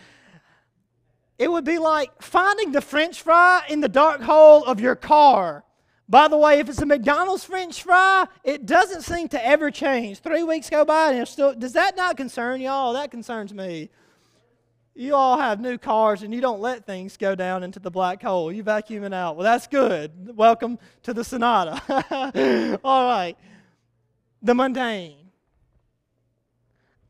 it 1.39 1.49
would 1.49 1.65
be 1.65 1.79
like 1.79 2.21
finding 2.21 2.73
the 2.73 2.81
French 2.81 3.21
fry 3.21 3.63
in 3.69 3.79
the 3.79 3.89
dark 3.89 4.21
hole 4.21 4.65
of 4.65 4.81
your 4.81 4.95
car 4.95 5.63
by 6.07 6.27
the 6.27 6.37
way, 6.37 6.59
if 6.59 6.69
it's 6.69 6.81
a 6.81 6.85
McDonald's 6.85 7.43
French 7.43 7.81
fry, 7.81 8.27
it 8.43 8.65
doesn't 8.65 9.01
seem 9.01 9.27
to 9.29 9.43
ever 9.43 9.71
change. 9.71 10.19
Three 10.19 10.43
weeks 10.43 10.69
go 10.69 10.85
by 10.85 11.11
and 11.11 11.21
it's 11.21 11.31
still. 11.31 11.53
Does 11.53 11.73
that 11.73 11.95
not 11.95 12.15
concern 12.15 12.61
y'all? 12.61 12.93
That 12.93 13.09
concerns 13.09 13.53
me. 13.53 13.89
You 14.93 15.15
all 15.15 15.37
have 15.37 15.59
new 15.59 15.77
cars 15.77 16.21
and 16.21 16.33
you 16.33 16.39
don't 16.41 16.61
let 16.61 16.85
things 16.85 17.17
go 17.17 17.35
down 17.35 17.63
into 17.63 17.79
the 17.79 17.91
black 17.91 18.21
hole. 18.21 18.51
You 18.51 18.63
vacuum 18.63 19.03
it 19.03 19.13
out. 19.13 19.35
Well, 19.35 19.43
that's 19.43 19.67
good. 19.67 20.37
Welcome 20.37 20.79
to 21.03 21.13
the 21.13 21.23
Sonata. 21.23 22.79
all 22.83 23.05
right. 23.05 23.35
The 24.41 24.53
mundane. 24.53 25.31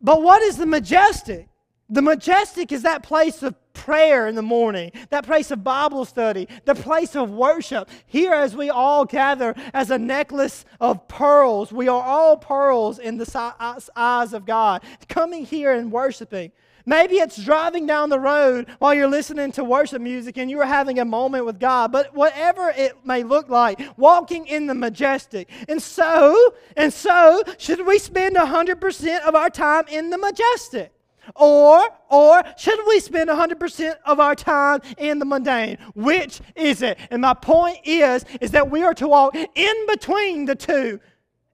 But 0.01 0.21
what 0.21 0.41
is 0.41 0.57
the 0.57 0.65
majestic? 0.65 1.49
The 1.89 2.01
majestic 2.01 2.71
is 2.71 2.81
that 2.81 3.03
place 3.03 3.43
of 3.43 3.55
prayer 3.73 4.27
in 4.27 4.33
the 4.33 4.41
morning, 4.41 4.91
that 5.11 5.25
place 5.25 5.51
of 5.51 5.63
Bible 5.63 6.05
study, 6.05 6.47
the 6.65 6.73
place 6.73 7.15
of 7.15 7.29
worship. 7.29 7.89
Here, 8.07 8.33
as 8.33 8.55
we 8.55 8.71
all 8.71 9.05
gather 9.05 9.53
as 9.73 9.91
a 9.91 9.99
necklace 9.99 10.65
of 10.81 11.07
pearls, 11.07 11.71
we 11.71 11.87
are 11.87 12.01
all 12.01 12.37
pearls 12.37 12.97
in 12.97 13.17
the 13.17 13.53
eyes 13.95 14.33
of 14.33 14.45
God, 14.45 14.81
coming 15.07 15.45
here 15.45 15.73
and 15.73 15.91
worshiping. 15.91 16.51
Maybe 16.87 17.15
it's 17.15 17.43
driving 17.43 17.85
down 17.85 18.09
the 18.09 18.19
road 18.19 18.67
while 18.79 18.93
you're 18.93 19.07
listening 19.07 19.51
to 19.53 19.63
worship 19.63 20.01
music 20.01 20.37
and 20.37 20.49
you 20.49 20.59
are 20.61 20.65
having 20.65 20.99
a 20.99 21.05
moment 21.05 21.45
with 21.45 21.59
God. 21.59 21.91
But 21.91 22.15
whatever 22.15 22.69
it 22.69 22.93
may 23.03 23.23
look 23.23 23.49
like, 23.49 23.81
walking 23.97 24.45
in 24.47 24.67
the 24.67 24.75
majestic. 24.75 25.49
And 25.67 25.81
so, 25.81 26.53
and 26.77 26.93
so, 26.93 27.43
should 27.57 27.85
we 27.85 27.97
spend 27.97 28.35
100% 28.35 29.19
of 29.21 29.35
our 29.35 29.49
time 29.49 29.85
in 29.87 30.11
the 30.11 30.17
majestic? 30.17 30.94
Or, 31.35 31.83
or 32.09 32.43
should 32.57 32.79
we 32.87 32.99
spend 32.99 33.29
100% 33.29 33.95
of 34.05 34.19
our 34.19 34.35
time 34.35 34.81
in 34.97 35.19
the 35.19 35.25
mundane? 35.25 35.77
Which 35.95 36.41
is 36.55 36.81
it? 36.81 36.97
And 37.09 37.21
my 37.21 37.33
point 37.33 37.79
is, 37.83 38.25
is 38.41 38.51
that 38.51 38.69
we 38.69 38.83
are 38.83 38.93
to 38.95 39.07
walk 39.07 39.35
in 39.35 39.87
between 39.87 40.45
the 40.45 40.55
two. 40.55 40.99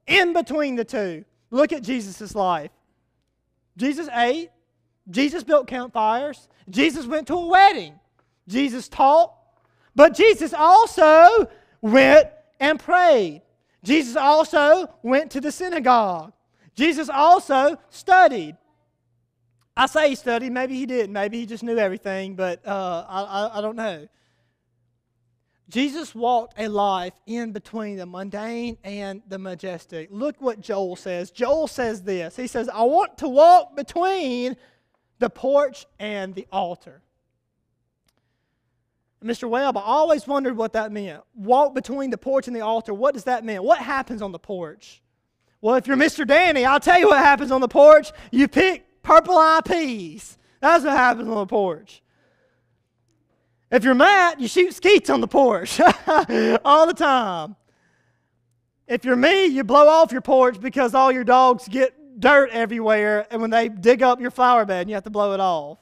In 0.08 0.34
between 0.34 0.76
the 0.76 0.86
two. 0.86 1.26
Look 1.52 1.72
at 1.74 1.84
Jesus' 1.84 2.36
life. 2.36 2.72
Jesus 3.78 4.08
ate, 4.14 4.50
Jesus 5.10 5.44
built 5.44 5.68
campfires. 5.68 6.48
Jesus 6.70 7.06
went 7.06 7.28
to 7.28 7.36
a 7.36 7.46
wedding. 7.46 8.00
Jesus 8.48 8.88
taught. 8.88 9.34
But 9.96 10.14
Jesus 10.14 10.54
also 10.54 11.50
went 11.82 12.28
and 12.60 12.80
prayed. 12.80 13.42
Jesus 13.84 14.16
also 14.16 14.88
went 15.02 15.32
to 15.32 15.42
the 15.42 15.52
synagogue. 15.52 16.34
Jesus 16.76 17.10
also 17.10 17.78
studied. 17.90 18.56
I 19.76 19.86
say 19.86 20.10
he 20.10 20.16
studied. 20.16 20.52
Maybe 20.52 20.76
he 20.76 20.86
didn't. 20.86 21.14
Maybe 21.14 21.40
he 21.40 21.46
just 21.46 21.64
knew 21.64 21.78
everything, 21.78 22.36
but 22.36 22.66
uh, 22.68 23.06
I, 23.08 23.22
I, 23.22 23.58
I 23.58 23.62
don't 23.62 23.76
know. 23.76 24.08
Jesus 25.70 26.14
walked 26.14 26.60
a 26.60 26.68
life 26.68 27.14
in 27.26 27.54
between 27.54 27.96
the 27.96 28.06
mundane 28.06 28.78
and 28.84 29.22
the 29.30 29.40
majestic. 29.40 30.10
Look 30.12 30.42
what 30.42 30.60
Joel 30.60 30.98
says. 30.98 31.32
Joel 31.32 31.68
says 31.68 32.04
this 32.04 32.36
He 32.36 32.48
says, 32.48 32.68
I 32.68 32.84
want 32.84 33.18
to 33.20 33.30
walk 33.30 33.76
between 33.78 34.58
the 35.20 35.30
porch 35.30 35.86
and 35.98 36.36
the 36.36 36.46
altar. 36.52 37.02
Mr. 39.24 39.48
Webb, 39.48 39.78
I 39.78 39.82
always 39.82 40.28
wondered 40.28 40.58
what 40.58 40.74
that 40.74 40.92
meant. 40.92 41.22
Walk 41.36 41.76
between 41.76 42.10
the 42.10 42.18
porch 42.18 42.48
and 42.48 42.56
the 42.56 42.62
altar. 42.62 42.94
What 42.94 43.14
does 43.14 43.26
that 43.26 43.46
mean? 43.46 43.64
What 43.64 43.78
happens 43.78 44.22
on 44.22 44.32
the 44.32 44.40
porch? 44.40 45.02
Well, 45.62 45.76
if 45.76 45.86
you're 45.86 45.96
Mr. 45.96 46.26
Danny, 46.26 46.66
I'll 46.66 46.80
tell 46.80 47.00
you 47.00 47.08
what 47.08 47.20
happens 47.20 47.52
on 47.52 47.62
the 47.62 47.68
porch. 47.68 48.12
You 48.32 48.48
pick 48.48 48.84
purple 49.04 49.38
eye 49.38 49.62
peas. 49.66 50.38
That's 50.60 50.84
what 50.84 50.94
happens 50.96 51.28
on 51.28 51.36
the 51.36 51.46
porch. 51.46 52.02
If 53.72 53.84
you're 53.84 53.96
Matt, 53.96 54.40
you 54.40 54.48
shoot 54.48 54.74
skeets 54.74 55.10
on 55.10 55.22
the 55.22 55.28
porch 55.28 55.80
all 56.66 56.88
the 56.88 56.94
time. 56.94 57.56
If 58.86 59.06
you're 59.06 59.16
me, 59.16 59.46
you 59.46 59.64
blow 59.64 59.88
off 59.88 60.12
your 60.12 60.22
porch 60.22 60.60
because 60.60 60.94
all 60.94 61.12
your 61.12 61.24
dogs 61.24 61.68
get 61.68 62.20
dirt 62.20 62.50
everywhere, 62.52 63.26
and 63.32 63.42
when 63.42 63.50
they 63.50 63.70
dig 63.70 64.04
up 64.04 64.20
your 64.20 64.32
flower 64.32 64.66
bed, 64.66 64.90
you 64.90 64.96
have 64.96 65.06
to 65.06 65.10
blow 65.10 65.34
it 65.34 65.40
off. 65.40 65.78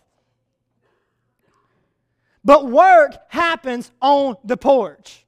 But 2.45 2.67
work 2.67 3.15
happens 3.29 3.91
on 4.01 4.37
the 4.43 4.57
porch. 4.57 5.25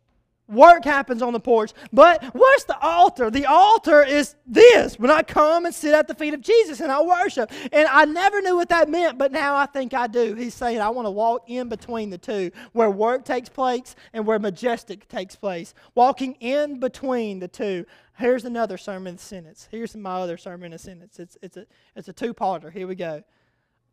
Work 0.52 0.84
happens 0.84 1.22
on 1.22 1.32
the 1.32 1.40
porch. 1.40 1.72
But 1.94 2.24
where's 2.36 2.66
the 2.66 2.78
altar? 2.80 3.32
The 3.32 3.46
altar 3.46 4.04
is 4.04 4.36
this 4.46 5.00
when 5.00 5.10
I 5.10 5.24
come 5.24 5.66
and 5.66 5.74
sit 5.74 5.94
at 5.94 6.08
the 6.08 6.14
feet 6.14 6.34
of 6.34 6.42
Jesus 6.42 6.82
and 6.82 6.92
I 6.92 7.02
worship. 7.02 7.52
And 7.72 7.88
I 7.88 8.06
never 8.06 8.42
knew 8.42 8.58
what 8.58 8.70
that 8.70 8.90
meant, 8.90 9.18
but 9.18 9.32
now 9.32 9.56
I 9.56 9.66
think 9.66 9.94
I 9.94 10.08
do. 10.08 10.36
He's 10.36 10.54
saying, 10.54 10.82
I 10.82 10.90
want 10.90 11.06
to 11.06 11.12
walk 11.12 11.50
in 11.50 11.70
between 11.70 12.10
the 12.10 12.18
two, 12.18 12.52
where 12.74 12.92
work 12.92 13.24
takes 13.24 13.48
place 13.48 13.96
and 14.12 14.26
where 14.26 14.40
majestic 14.40 15.08
takes 15.08 15.36
place. 15.36 15.74
Walking 15.96 16.34
in 16.42 16.80
between 16.80 17.40
the 17.40 17.48
two. 17.48 17.86
Here's 18.18 18.44
another 18.44 18.78
sermon 18.78 19.18
sentence. 19.18 19.70
Here's 19.72 19.96
my 19.96 20.16
other 20.20 20.38
sermon 20.38 20.78
sentence. 20.78 21.18
It's, 21.18 21.38
it's 21.42 21.58
a, 21.58 21.66
it's 21.96 22.10
a 22.10 22.14
two 22.14 22.34
parter. 22.34 22.72
Here 22.72 22.88
we 22.88 22.96
go. 22.96 23.24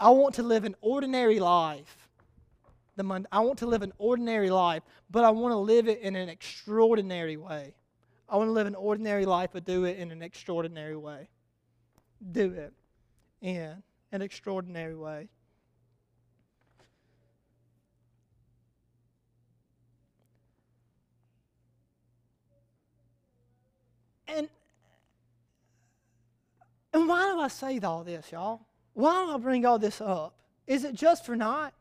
I 0.01 0.11
want 0.11 0.35
to 0.37 0.43
live 0.43 0.65
an 0.65 0.75
ordinary 0.81 1.41
life 1.41 2.08
the 2.99 3.27
I 3.33 3.41
want 3.41 3.59
to 3.61 3.67
live 3.67 3.83
an 3.83 3.93
ordinary 3.97 4.51
life, 4.51 4.83
but 5.11 5.25
I 5.25 5.31
want 5.31 5.53
to 5.53 5.59
live 5.59 5.89
it 5.89 6.01
in 6.01 6.17
an 6.17 6.29
extraordinary 6.29 7.37
way. 7.37 7.73
I 8.29 8.37
want 8.37 8.49
to 8.49 8.53
live 8.53 8.67
an 8.67 8.75
ordinary 8.75 9.25
life, 9.25 9.51
but 9.53 9.65
do 9.65 9.85
it 9.85 9.97
in 9.97 10.11
an 10.11 10.21
extraordinary 10.21 10.97
way. 10.97 11.29
Do 12.33 12.53
it 12.53 12.75
in 13.41 13.83
an 14.13 14.21
extraordinary 14.21 14.97
way. 14.97 15.29
And, 24.27 24.49
and 26.93 27.09
why 27.09 27.33
do 27.33 27.41
I 27.41 27.49
say 27.49 27.79
all 27.79 28.05
this, 28.05 28.31
y'all? 28.31 28.61
Why 28.93 29.25
do 29.25 29.33
I 29.33 29.39
bring 29.39 29.65
all 29.65 29.79
this 29.79 30.01
up? 30.03 30.35
Is 30.67 30.85
it 30.85 30.95
just 30.95 31.25
for 31.25 31.35
naught? 31.35 31.73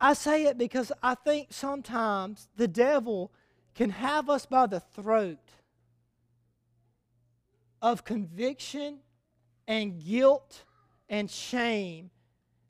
I 0.00 0.12
say 0.12 0.44
it 0.44 0.58
because 0.58 0.92
I 1.02 1.14
think 1.14 1.48
sometimes 1.50 2.48
the 2.56 2.68
devil 2.68 3.32
can 3.74 3.90
have 3.90 4.28
us 4.28 4.46
by 4.46 4.66
the 4.66 4.80
throat 4.80 5.38
of 7.80 8.04
conviction 8.04 8.98
and 9.66 10.02
guilt 10.04 10.64
and 11.08 11.30
shame 11.30 12.10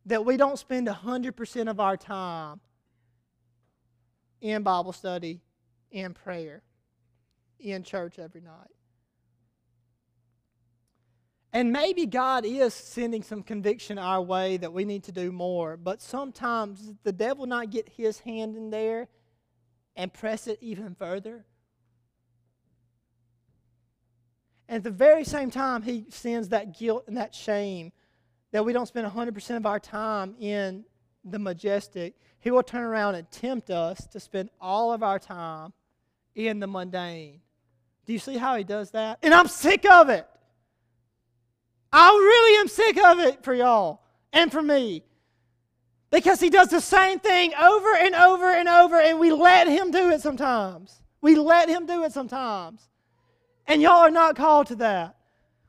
that 0.04 0.24
we 0.24 0.36
don't 0.36 0.58
spend 0.58 0.86
100% 0.86 1.70
of 1.70 1.80
our 1.80 1.96
time 1.96 2.60
in 4.40 4.62
Bible 4.62 4.92
study, 4.92 5.40
in 5.90 6.14
prayer, 6.14 6.62
in 7.58 7.82
church 7.82 8.18
every 8.18 8.40
night. 8.40 8.75
And 11.56 11.72
maybe 11.72 12.04
God 12.04 12.44
is 12.44 12.74
sending 12.74 13.22
some 13.22 13.42
conviction 13.42 13.96
our 13.96 14.20
way 14.20 14.58
that 14.58 14.74
we 14.74 14.84
need 14.84 15.04
to 15.04 15.12
do 15.12 15.32
more, 15.32 15.78
but 15.78 16.02
sometimes 16.02 16.92
the 17.02 17.12
devil 17.12 17.46
not 17.46 17.70
get 17.70 17.88
his 17.88 18.18
hand 18.18 18.58
in 18.58 18.68
there 18.68 19.08
and 19.96 20.12
press 20.12 20.48
it 20.48 20.58
even 20.60 20.94
further. 20.94 21.46
And 24.68 24.76
at 24.76 24.84
the 24.84 24.90
very 24.90 25.24
same 25.24 25.50
time, 25.50 25.80
he 25.80 26.04
sends 26.10 26.50
that 26.50 26.78
guilt 26.78 27.04
and 27.06 27.16
that 27.16 27.34
shame 27.34 27.90
that 28.52 28.62
we 28.62 28.74
don't 28.74 28.84
spend 28.86 29.10
100% 29.10 29.56
of 29.56 29.64
our 29.64 29.80
time 29.80 30.34
in 30.38 30.84
the 31.24 31.38
majestic. 31.38 32.16
He 32.38 32.50
will 32.50 32.64
turn 32.64 32.82
around 32.82 33.14
and 33.14 33.30
tempt 33.30 33.70
us 33.70 34.06
to 34.08 34.20
spend 34.20 34.50
all 34.60 34.92
of 34.92 35.02
our 35.02 35.18
time 35.18 35.72
in 36.34 36.60
the 36.60 36.66
mundane. 36.66 37.40
Do 38.04 38.12
you 38.12 38.18
see 38.18 38.36
how 38.36 38.56
he 38.56 38.62
does 38.62 38.90
that? 38.90 39.20
And 39.22 39.32
I'm 39.32 39.48
sick 39.48 39.90
of 39.90 40.10
it. 40.10 40.28
I 41.98 42.10
really 42.10 42.60
am 42.60 42.68
sick 42.68 43.02
of 43.02 43.20
it 43.20 43.42
for 43.42 43.54
y'all 43.54 44.02
and 44.30 44.52
for 44.52 44.60
me. 44.60 45.02
Because 46.10 46.40
he 46.40 46.50
does 46.50 46.68
the 46.68 46.82
same 46.82 47.20
thing 47.20 47.54
over 47.54 47.94
and 47.94 48.14
over 48.14 48.52
and 48.52 48.68
over, 48.68 49.00
and 49.00 49.18
we 49.18 49.32
let 49.32 49.66
him 49.66 49.90
do 49.90 50.10
it 50.10 50.20
sometimes. 50.20 51.00
We 51.22 51.36
let 51.36 51.70
him 51.70 51.86
do 51.86 52.04
it 52.04 52.12
sometimes. 52.12 52.86
And 53.66 53.80
y'all 53.80 54.02
are 54.02 54.10
not 54.10 54.36
called 54.36 54.66
to 54.66 54.74
that. 54.76 55.16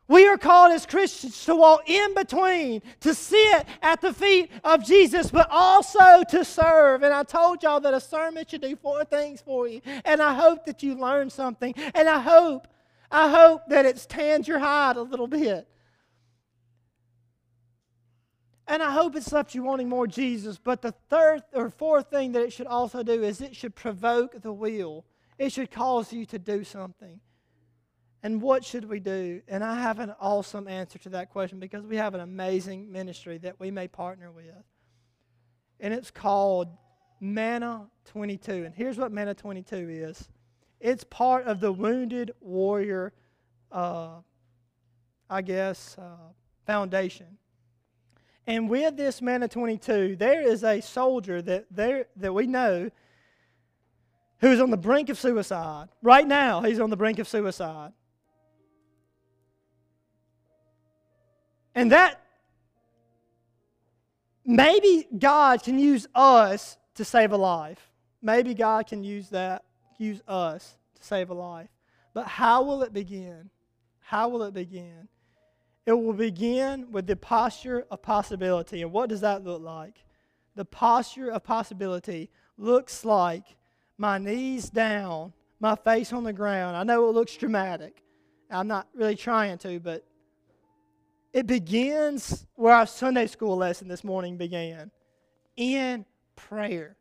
We 0.10 0.28
are 0.28 0.38
called 0.38 0.74
as 0.74 0.86
Christians 0.86 1.46
to 1.46 1.56
walk 1.56 1.90
in 1.90 2.14
between, 2.14 2.82
to 3.00 3.14
sit 3.14 3.66
at 3.82 4.02
the 4.02 4.14
feet 4.14 4.52
of 4.66 4.86
Jesus, 4.86 5.32
but 5.32 5.48
also 5.50 6.24
to 6.30 6.44
serve. 6.44 7.04
And 7.04 7.14
I 7.14 7.24
told 7.24 7.64
y'all 7.64 7.80
that 7.80 7.94
a 7.94 8.02
sermon 8.02 8.44
should 8.46 8.62
do 8.62 8.76
four 8.76 9.06
things 9.06 9.40
for 9.40 9.66
you. 9.70 9.80
And 10.04 10.22
I 10.22 10.34
hope 10.34 10.66
that 10.66 10.84
you 10.84 10.96
learn 10.96 11.30
something. 11.30 11.74
And 11.96 12.10
I 12.10 12.20
hope, 12.20 12.68
I 13.10 13.30
hope 13.30 13.62
that 13.70 13.86
it's 13.86 14.06
tanned 14.06 14.46
your 14.46 14.60
hide 14.60 14.98
a 14.98 15.02
little 15.02 15.28
bit. 15.28 15.66
And 18.68 18.84
I 18.84 18.92
hope 18.92 19.16
it's 19.16 19.32
left 19.32 19.56
you 19.56 19.64
wanting 19.64 19.88
more 19.88 20.08
Jesus. 20.08 20.58
But 20.58 20.82
the 20.82 20.94
third 21.10 21.42
or 21.54 21.70
fourth 21.70 22.10
thing 22.10 22.34
that 22.34 22.42
it 22.42 22.52
should 22.52 22.68
also 22.68 23.02
do 23.02 23.24
is 23.24 23.40
it 23.40 23.56
should 23.56 23.76
provoke 23.76 24.42
the 24.42 24.52
will. 24.52 25.06
It 25.38 25.54
should 25.54 25.72
cause 25.72 26.12
you 26.12 26.26
to 26.28 26.40
do 26.40 26.64
something. 26.64 27.22
And 28.24 28.42
what 28.42 28.66
should 28.66 28.90
we 28.90 29.00
do? 29.00 29.42
And 29.48 29.64
I 29.64 29.80
have 29.80 30.00
an 30.00 30.14
awesome 30.20 30.68
answer 30.68 31.00
to 31.00 31.10
that 31.10 31.30
question 31.30 31.60
because 31.60 31.86
we 31.86 31.96
have 31.96 32.14
an 32.14 32.20
amazing 32.20 32.92
ministry 32.92 33.38
that 33.40 33.60
we 33.60 33.72
may 33.72 33.88
partner 33.88 34.32
with. 34.32 34.46
And 35.80 35.94
it's 35.94 36.12
called 36.12 36.68
Manna 37.22 37.88
22. 38.06 38.66
And 38.66 38.76
here's 38.76 38.98
what 38.98 39.12
Manna 39.12 39.34
22 39.34 39.76
is 39.90 40.28
it's 40.80 41.04
part 41.04 41.46
of 41.46 41.60
the 41.60 41.72
Wounded 41.72 42.32
Warrior, 42.42 43.14
uh, 43.72 44.16
I 45.30 45.42
guess, 45.42 45.98
uh, 45.98 46.32
foundation. 46.66 47.38
And 48.48 48.70
with 48.70 48.96
this 48.96 49.22
man 49.22 49.44
of 49.44 49.50
22, 49.50 50.16
there 50.16 50.42
is 50.42 50.64
a 50.64 50.80
soldier 50.80 51.42
that, 51.42 51.66
there, 51.70 52.08
that 52.16 52.34
we 52.34 52.48
know 52.48 52.90
who 54.40 54.52
is 54.52 54.62
on 54.62 54.70
the 54.70 54.78
brink 54.78 55.10
of 55.10 55.20
suicide. 55.20 55.90
Right 56.02 56.26
now, 56.26 56.62
he's 56.62 56.80
on 56.80 56.90
the 56.90 56.96
brink 56.96 57.20
of 57.20 57.28
suicide. 57.28 57.92
And 61.76 61.92
that 61.92 62.22
maybe 64.46 65.08
God 65.16 65.62
can 65.62 65.78
use 65.78 66.08
us 66.16 66.78
to 66.96 67.04
save 67.04 67.34
a 67.34 67.38
life. 67.38 67.92
Maybe 68.22 68.54
God 68.54 68.88
can 68.88 69.04
use 69.04 69.30
that, 69.30 69.66
use 69.98 70.22
us 70.26 70.78
to 70.96 71.04
save 71.04 71.30
a 71.30 71.34
life. 71.34 71.70
But 72.14 72.28
how 72.28 72.64
will 72.64 72.82
it 72.84 72.94
begin? 72.94 73.50
How 74.00 74.30
will 74.30 74.44
it 74.44 74.54
begin? 74.54 75.10
It 75.88 75.94
will 75.94 76.12
begin 76.12 76.92
with 76.92 77.08
the 77.08 77.16
posture 77.16 77.86
of 77.90 78.02
possibility. 78.02 78.82
And 78.82 78.92
what 78.92 79.08
does 79.08 79.22
that 79.22 79.46
look 79.46 79.62
like? 79.62 80.04
The 80.54 80.66
posture 80.66 81.32
of 81.32 81.46
possibility 81.46 82.30
looks 82.58 83.06
like 83.06 83.56
my 83.98 84.18
knees 84.18 84.70
down, 84.70 85.32
my 85.62 85.76
face 85.76 86.12
on 86.12 86.26
the 86.26 86.34
ground. 86.34 86.76
I 86.76 86.84
know 86.84 87.08
it 87.08 87.14
looks 87.14 87.38
dramatic. 87.38 88.04
I'm 88.52 88.68
not 88.68 88.90
really 88.94 89.16
trying 89.16 89.58
to, 89.60 89.80
but 89.80 90.06
it 91.32 91.48
begins 91.48 92.46
where 92.56 92.76
our 92.76 92.86
Sunday 92.86 93.28
school 93.28 93.56
lesson 93.56 93.88
this 93.88 94.04
morning 94.04 94.36
began 94.36 94.92
in 95.56 96.04
prayer. 96.36 96.98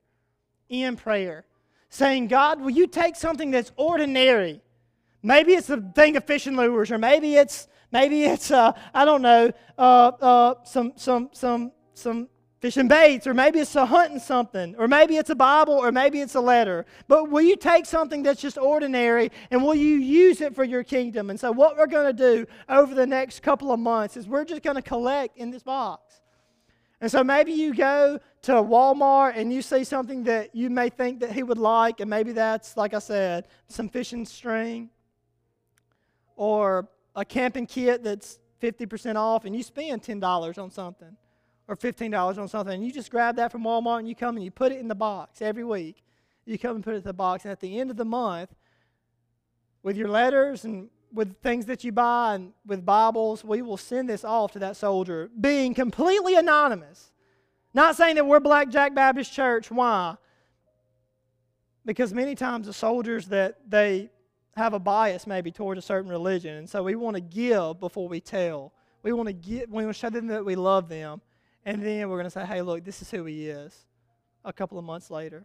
In 0.68 0.94
prayer. 0.94 1.44
Saying, 1.88 2.29
God, 2.29 2.61
will 2.61 2.70
you 2.70 2.87
take 2.87 3.16
something 3.16 3.51
that's 3.51 3.72
ordinary? 3.77 4.61
Maybe 5.27 5.55
it's 5.55 5.69
a 5.71 5.79
thing 5.81 6.17
of 6.17 6.23
fishing 6.23 6.57
lures, 6.57 6.93
or 6.93 6.99
maybe 6.99 7.35
it's 7.35 7.67
maybe 7.91 8.23
it's 8.27 8.53
uh, 8.53 8.73
I 8.95 9.05
don't 9.05 9.23
know 9.23 9.51
uh, 9.77 9.81
uh, 10.21 10.55
some 10.62 10.93
some 10.95 11.31
some 11.33 11.73
some 11.95 12.29
fishing 12.61 12.87
baits, 12.87 13.27
or 13.27 13.35
maybe 13.35 13.59
it's 13.59 13.75
a 13.75 13.85
hunting 13.87 14.21
something, 14.21 14.77
or 14.79 14.87
maybe 14.87 15.17
it's 15.17 15.29
a 15.29 15.35
Bible, 15.35 15.75
or 15.75 15.91
maybe 15.91 16.21
it's 16.21 16.37
a 16.37 16.41
letter. 16.41 16.87
But 17.09 17.29
will 17.29 17.43
you 17.43 17.57
take 17.57 17.87
something 17.87 18.23
that's 18.23 18.41
just 18.41 18.57
ordinary 18.57 19.33
and 19.51 19.65
will 19.65 19.75
you 19.75 19.97
use 19.97 20.41
it 20.41 20.55
for 20.55 20.62
your 20.62 20.85
kingdom? 20.85 21.29
And 21.31 21.41
so, 21.41 21.51
what 21.51 21.77
we're 21.77 21.89
going 21.89 22.07
to 22.07 22.12
do 22.12 22.47
over 22.69 22.95
the 22.95 23.07
next 23.07 23.43
couple 23.43 23.73
of 23.73 23.81
months 23.81 24.17
is 24.17 24.29
we're 24.29 24.45
just 24.45 24.62
going 24.62 24.77
to 24.77 24.83
collect 24.83 25.37
in 25.37 25.51
this 25.51 25.65
box. 25.65 26.21
And 27.01 27.11
so, 27.11 27.25
maybe 27.25 27.51
you 27.51 27.75
go 27.75 28.21
to 28.43 28.53
Walmart 28.53 29.33
and 29.35 29.53
you 29.53 29.61
see 29.61 29.83
something 29.83 30.23
that 30.23 30.55
you 30.55 30.71
may 30.71 30.89
think 30.89 31.19
that 31.19 31.33
he 31.33 31.43
would 31.43 31.59
like, 31.59 31.99
and 31.99 32.09
maybe 32.09 32.31
that's, 32.31 32.77
like 32.77 32.95
I 32.95 33.01
said, 33.01 33.49
some 33.67 33.89
fishing 33.89 34.25
string 34.25 34.91
or 36.37 36.88
a 37.14 37.25
camping 37.25 37.66
kit 37.66 38.05
that's 38.05 38.38
50% 38.62 39.16
off, 39.16 39.44
and 39.44 39.57
you 39.57 39.62
spend 39.62 40.03
$10 40.03 40.59
on 40.59 40.70
something 40.70 41.16
or 41.68 41.77
$15 41.77 42.38
on 42.38 42.49
something, 42.49 42.75
and 42.75 42.85
you 42.85 42.92
just 42.92 43.11
grab 43.11 43.37
that 43.37 43.51
from 43.51 43.64
Walmart 43.64 43.99
and 43.99 44.09
you 44.09 44.14
come 44.14 44.37
and 44.37 44.44
you 44.44 44.51
put 44.51 44.70
it 44.70 44.79
in 44.79 44.87
the 44.87 44.94
box 44.94 45.42
every 45.42 45.64
week. 45.64 46.03
You 46.44 46.59
come 46.59 46.77
and 46.77 46.85
put 46.85 46.94
it 46.94 46.99
in 46.99 47.03
the 47.03 47.12
box, 47.12 47.44
and 47.44 47.51
at 47.51 47.59
the 47.59 47.81
end 47.81 47.90
of 47.90 47.96
the 47.96 48.05
month, 48.05 48.55
with 49.83 49.96
your 49.96 50.09
letters 50.09 50.64
and 50.64 50.88
with 51.12 51.37
things 51.42 51.66
that 51.66 51.83
you 51.83 51.90
buy 51.90 52.35
and 52.35 52.53
with 52.66 52.85
Bibles, 52.85 53.44
we 53.44 53.62
will 53.62 53.77
send 53.77 54.09
this 54.09 54.25
off 54.25 54.53
to 54.53 54.59
that 54.61 54.77
soldier, 54.77 55.31
being 55.40 55.75
completely 55.75 56.37
anonymous. 56.37 57.11
Not 57.75 57.96
saying 57.96 58.14
that 58.16 58.27
we're 58.27 58.40
Black 58.40 58.68
Jack 58.68 58.94
Baptist 58.94 59.33
Church. 59.33 59.70
Why? 59.70 60.16
Because 61.85 62.12
many 62.12 62.35
times 62.35 62.66
the 62.66 62.72
soldiers 62.72 63.27
that 63.29 63.59
they 63.68 64.11
have 64.57 64.73
a 64.73 64.79
bias 64.79 65.27
maybe 65.27 65.51
towards 65.51 65.79
a 65.79 65.83
certain 65.83 66.11
religion, 66.11 66.57
and 66.57 66.69
so 66.69 66.83
we 66.83 66.95
want 66.95 67.16
to 67.16 67.21
give 67.21 67.79
before 67.79 68.09
we 68.09 68.21
tell. 68.21 68.73
We 69.03 69.12
want 69.12 69.29
to 69.29 69.33
give. 69.33 69.69
We 69.71 69.85
want 69.85 69.95
to 69.95 70.01
show 70.01 70.11
them 70.11 70.27
that 70.29 70.45
we 70.45 70.57
love 70.57 70.88
them, 70.88 71.21
and 71.64 71.83
then 71.83 72.09
we're 72.09 72.16
going 72.16 72.25
to 72.25 72.31
say, 72.31 72.45
hey, 72.45 72.62
look, 72.62 72.85
this 72.85 73.03
is 73.03 73.11
who 73.11 73.25
he 73.25 73.49
is 73.49 73.87
a 74.45 74.53
couple 74.53 74.79
of 74.79 74.85
months 74.85 75.11
later. 75.11 75.45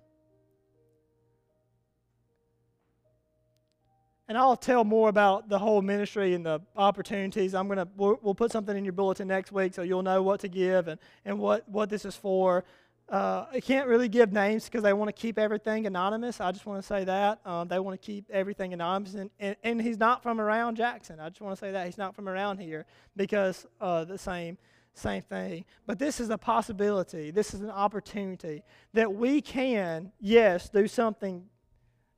And 4.32 4.38
I'll 4.38 4.56
tell 4.56 4.86
more 4.86 5.10
about 5.10 5.50
the 5.50 5.60
whole 5.60 5.82
ministry 5.82 6.34
and 6.34 6.46
the 6.46 6.62
opportunities. 6.78 7.54
I'm 7.54 7.68
gonna 7.68 7.86
we'll, 7.98 8.18
we'll 8.22 8.34
put 8.34 8.50
something 8.50 8.78
in 8.78 8.86
your 8.86 8.94
bulletin 8.94 9.28
next 9.28 9.52
week 9.52 9.74
so 9.74 9.82
you'll 9.82 10.04
know 10.04 10.24
what 10.24 10.40
to 10.40 10.48
give 10.48 10.88
and, 10.88 10.98
and 11.26 11.38
what, 11.38 11.68
what 11.68 11.90
this 11.90 12.06
is 12.06 12.16
for. 12.16 12.64
Uh, 13.12 13.46
I 13.52 13.60
can't 13.60 13.90
really 13.90 14.08
give 14.08 14.32
names 14.32 14.66
because 14.66 14.84
they 14.84 14.94
want 14.94 15.10
to 15.10 15.14
keep 15.14 15.38
everything 15.38 15.86
anonymous. 15.86 16.40
I 16.40 16.54
just 16.54 16.66
want 16.66 16.82
to 16.82 16.88
say 16.88 17.04
that. 17.04 17.46
Um, 17.46 17.68
they 17.68 17.78
want 17.78 18.02
to 18.02 18.06
keep 18.06 18.24
everything 18.32 18.72
anonymous. 18.72 19.16
And, 19.16 19.30
and, 19.38 19.58
and, 19.64 19.82
he's 19.82 19.98
not 19.98 20.24
from 20.24 20.40
around 20.40 20.78
Jackson. 20.78 21.20
I 21.20 21.28
just 21.28 21.42
want 21.42 21.54
to 21.54 21.60
say 21.60 21.72
that. 21.74 21.86
He's 21.86 21.98
not 21.98 22.16
from 22.16 22.30
around 22.30 22.60
here 22.60 22.86
because 23.18 23.68
uh, 23.82 24.06
the 24.06 24.18
same 24.18 24.58
same 24.94 25.22
thing. 25.24 25.66
But 25.86 26.00
this 26.00 26.20
is 26.20 26.30
a 26.30 26.38
possibility, 26.38 27.32
this 27.32 27.54
is 27.54 27.62
an 27.62 27.70
opportunity 27.70 28.64
that 28.94 29.12
we 29.14 29.42
can, 29.42 30.12
yes, 30.20 30.70
do 30.70 30.88
something 30.88 31.46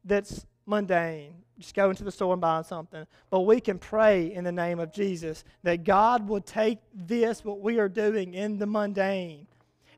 that's 0.03 0.45
mundane. 0.65 1.35
Just 1.59 1.75
go 1.75 1.89
into 1.89 2.03
the 2.03 2.11
store 2.11 2.33
and 2.33 2.41
buy 2.41 2.61
something. 2.63 3.05
But 3.29 3.41
we 3.41 3.59
can 3.59 3.77
pray 3.77 4.33
in 4.33 4.43
the 4.43 4.51
name 4.51 4.79
of 4.79 4.91
Jesus 4.91 5.43
that 5.61 5.83
God 5.83 6.27
will 6.27 6.41
take 6.41 6.79
this, 6.93 7.45
what 7.45 7.61
we 7.61 7.79
are 7.79 7.89
doing 7.89 8.33
in 8.33 8.57
the 8.57 8.65
mundane, 8.65 9.47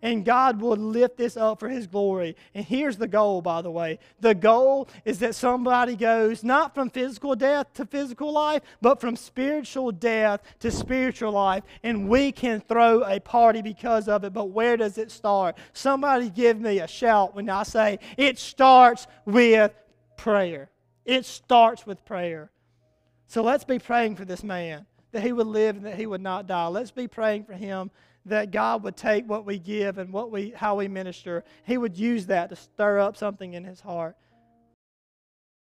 and 0.01 0.25
God 0.25 0.62
will 0.62 0.75
lift 0.75 1.17
this 1.17 1.38
up 1.38 1.60
for 1.60 1.69
His 1.69 1.88
glory. 1.88 2.36
And 2.53 2.65
here's 2.65 2.97
the 2.97 3.08
goal, 3.08 3.41
by 3.41 3.62
the 3.62 3.71
way 3.71 3.99
the 4.19 4.36
goal 4.36 4.88
is 5.03 5.19
that 5.19 5.36
somebody 5.36 5.95
goes 5.95 6.43
not 6.43 6.73
from 6.73 6.89
physical 6.89 7.36
death 7.36 7.73
to 7.73 7.86
physical 7.86 8.31
life, 8.31 8.62
but 8.81 9.01
from 9.01 9.15
spiritual 9.15 9.91
death 9.91 10.41
to 10.60 10.71
spiritual 10.71 11.31
life. 11.31 11.63
And 11.84 12.10
we 12.10 12.31
can 12.31 12.62
throw 12.62 13.03
a 13.03 13.19
party 13.19 13.62
because 13.62 14.08
of 14.08 14.23
it. 14.23 14.34
But 14.34 14.49
where 14.49 14.77
does 14.77 14.97
it 14.97 15.12
start? 15.12 15.58
Somebody 15.73 16.29
give 16.29 16.60
me 16.60 16.79
a 16.79 16.88
shout 16.88 17.36
when 17.36 17.49
I 17.49 17.63
say 17.63 17.99
it 18.17 18.38
starts 18.39 19.08
with 19.25 19.73
prayer. 20.17 20.69
It 21.05 21.25
starts 21.25 21.86
with 21.86 22.03
prayer. 22.05 22.51
So 23.27 23.43
let's 23.43 23.63
be 23.63 23.79
praying 23.79 24.15
for 24.15 24.25
this 24.25 24.43
man 24.43 24.86
that 25.12 25.21
he 25.21 25.31
would 25.31 25.47
live 25.47 25.77
and 25.77 25.86
that 25.86 25.95
he 25.95 26.05
would 26.05 26.21
not 26.21 26.47
die. 26.47 26.67
Let's 26.67 26.91
be 26.91 27.08
praying 27.08 27.45
for 27.45 27.53
him 27.53 27.91
that 28.25 28.51
God 28.51 28.83
would 28.83 28.97
take 28.97 29.27
what 29.29 29.45
we 29.45 29.59
give 29.59 29.97
and 29.97 30.11
what 30.11 30.31
we 30.31 30.51
how 30.55 30.75
we 30.75 30.88
minister. 30.88 31.43
He 31.65 31.77
would 31.77 31.97
use 31.97 32.25
that 32.27 32.49
to 32.49 32.55
stir 32.55 32.99
up 32.99 33.17
something 33.17 33.53
in 33.53 33.63
his 33.63 33.81
heart. 33.81 34.15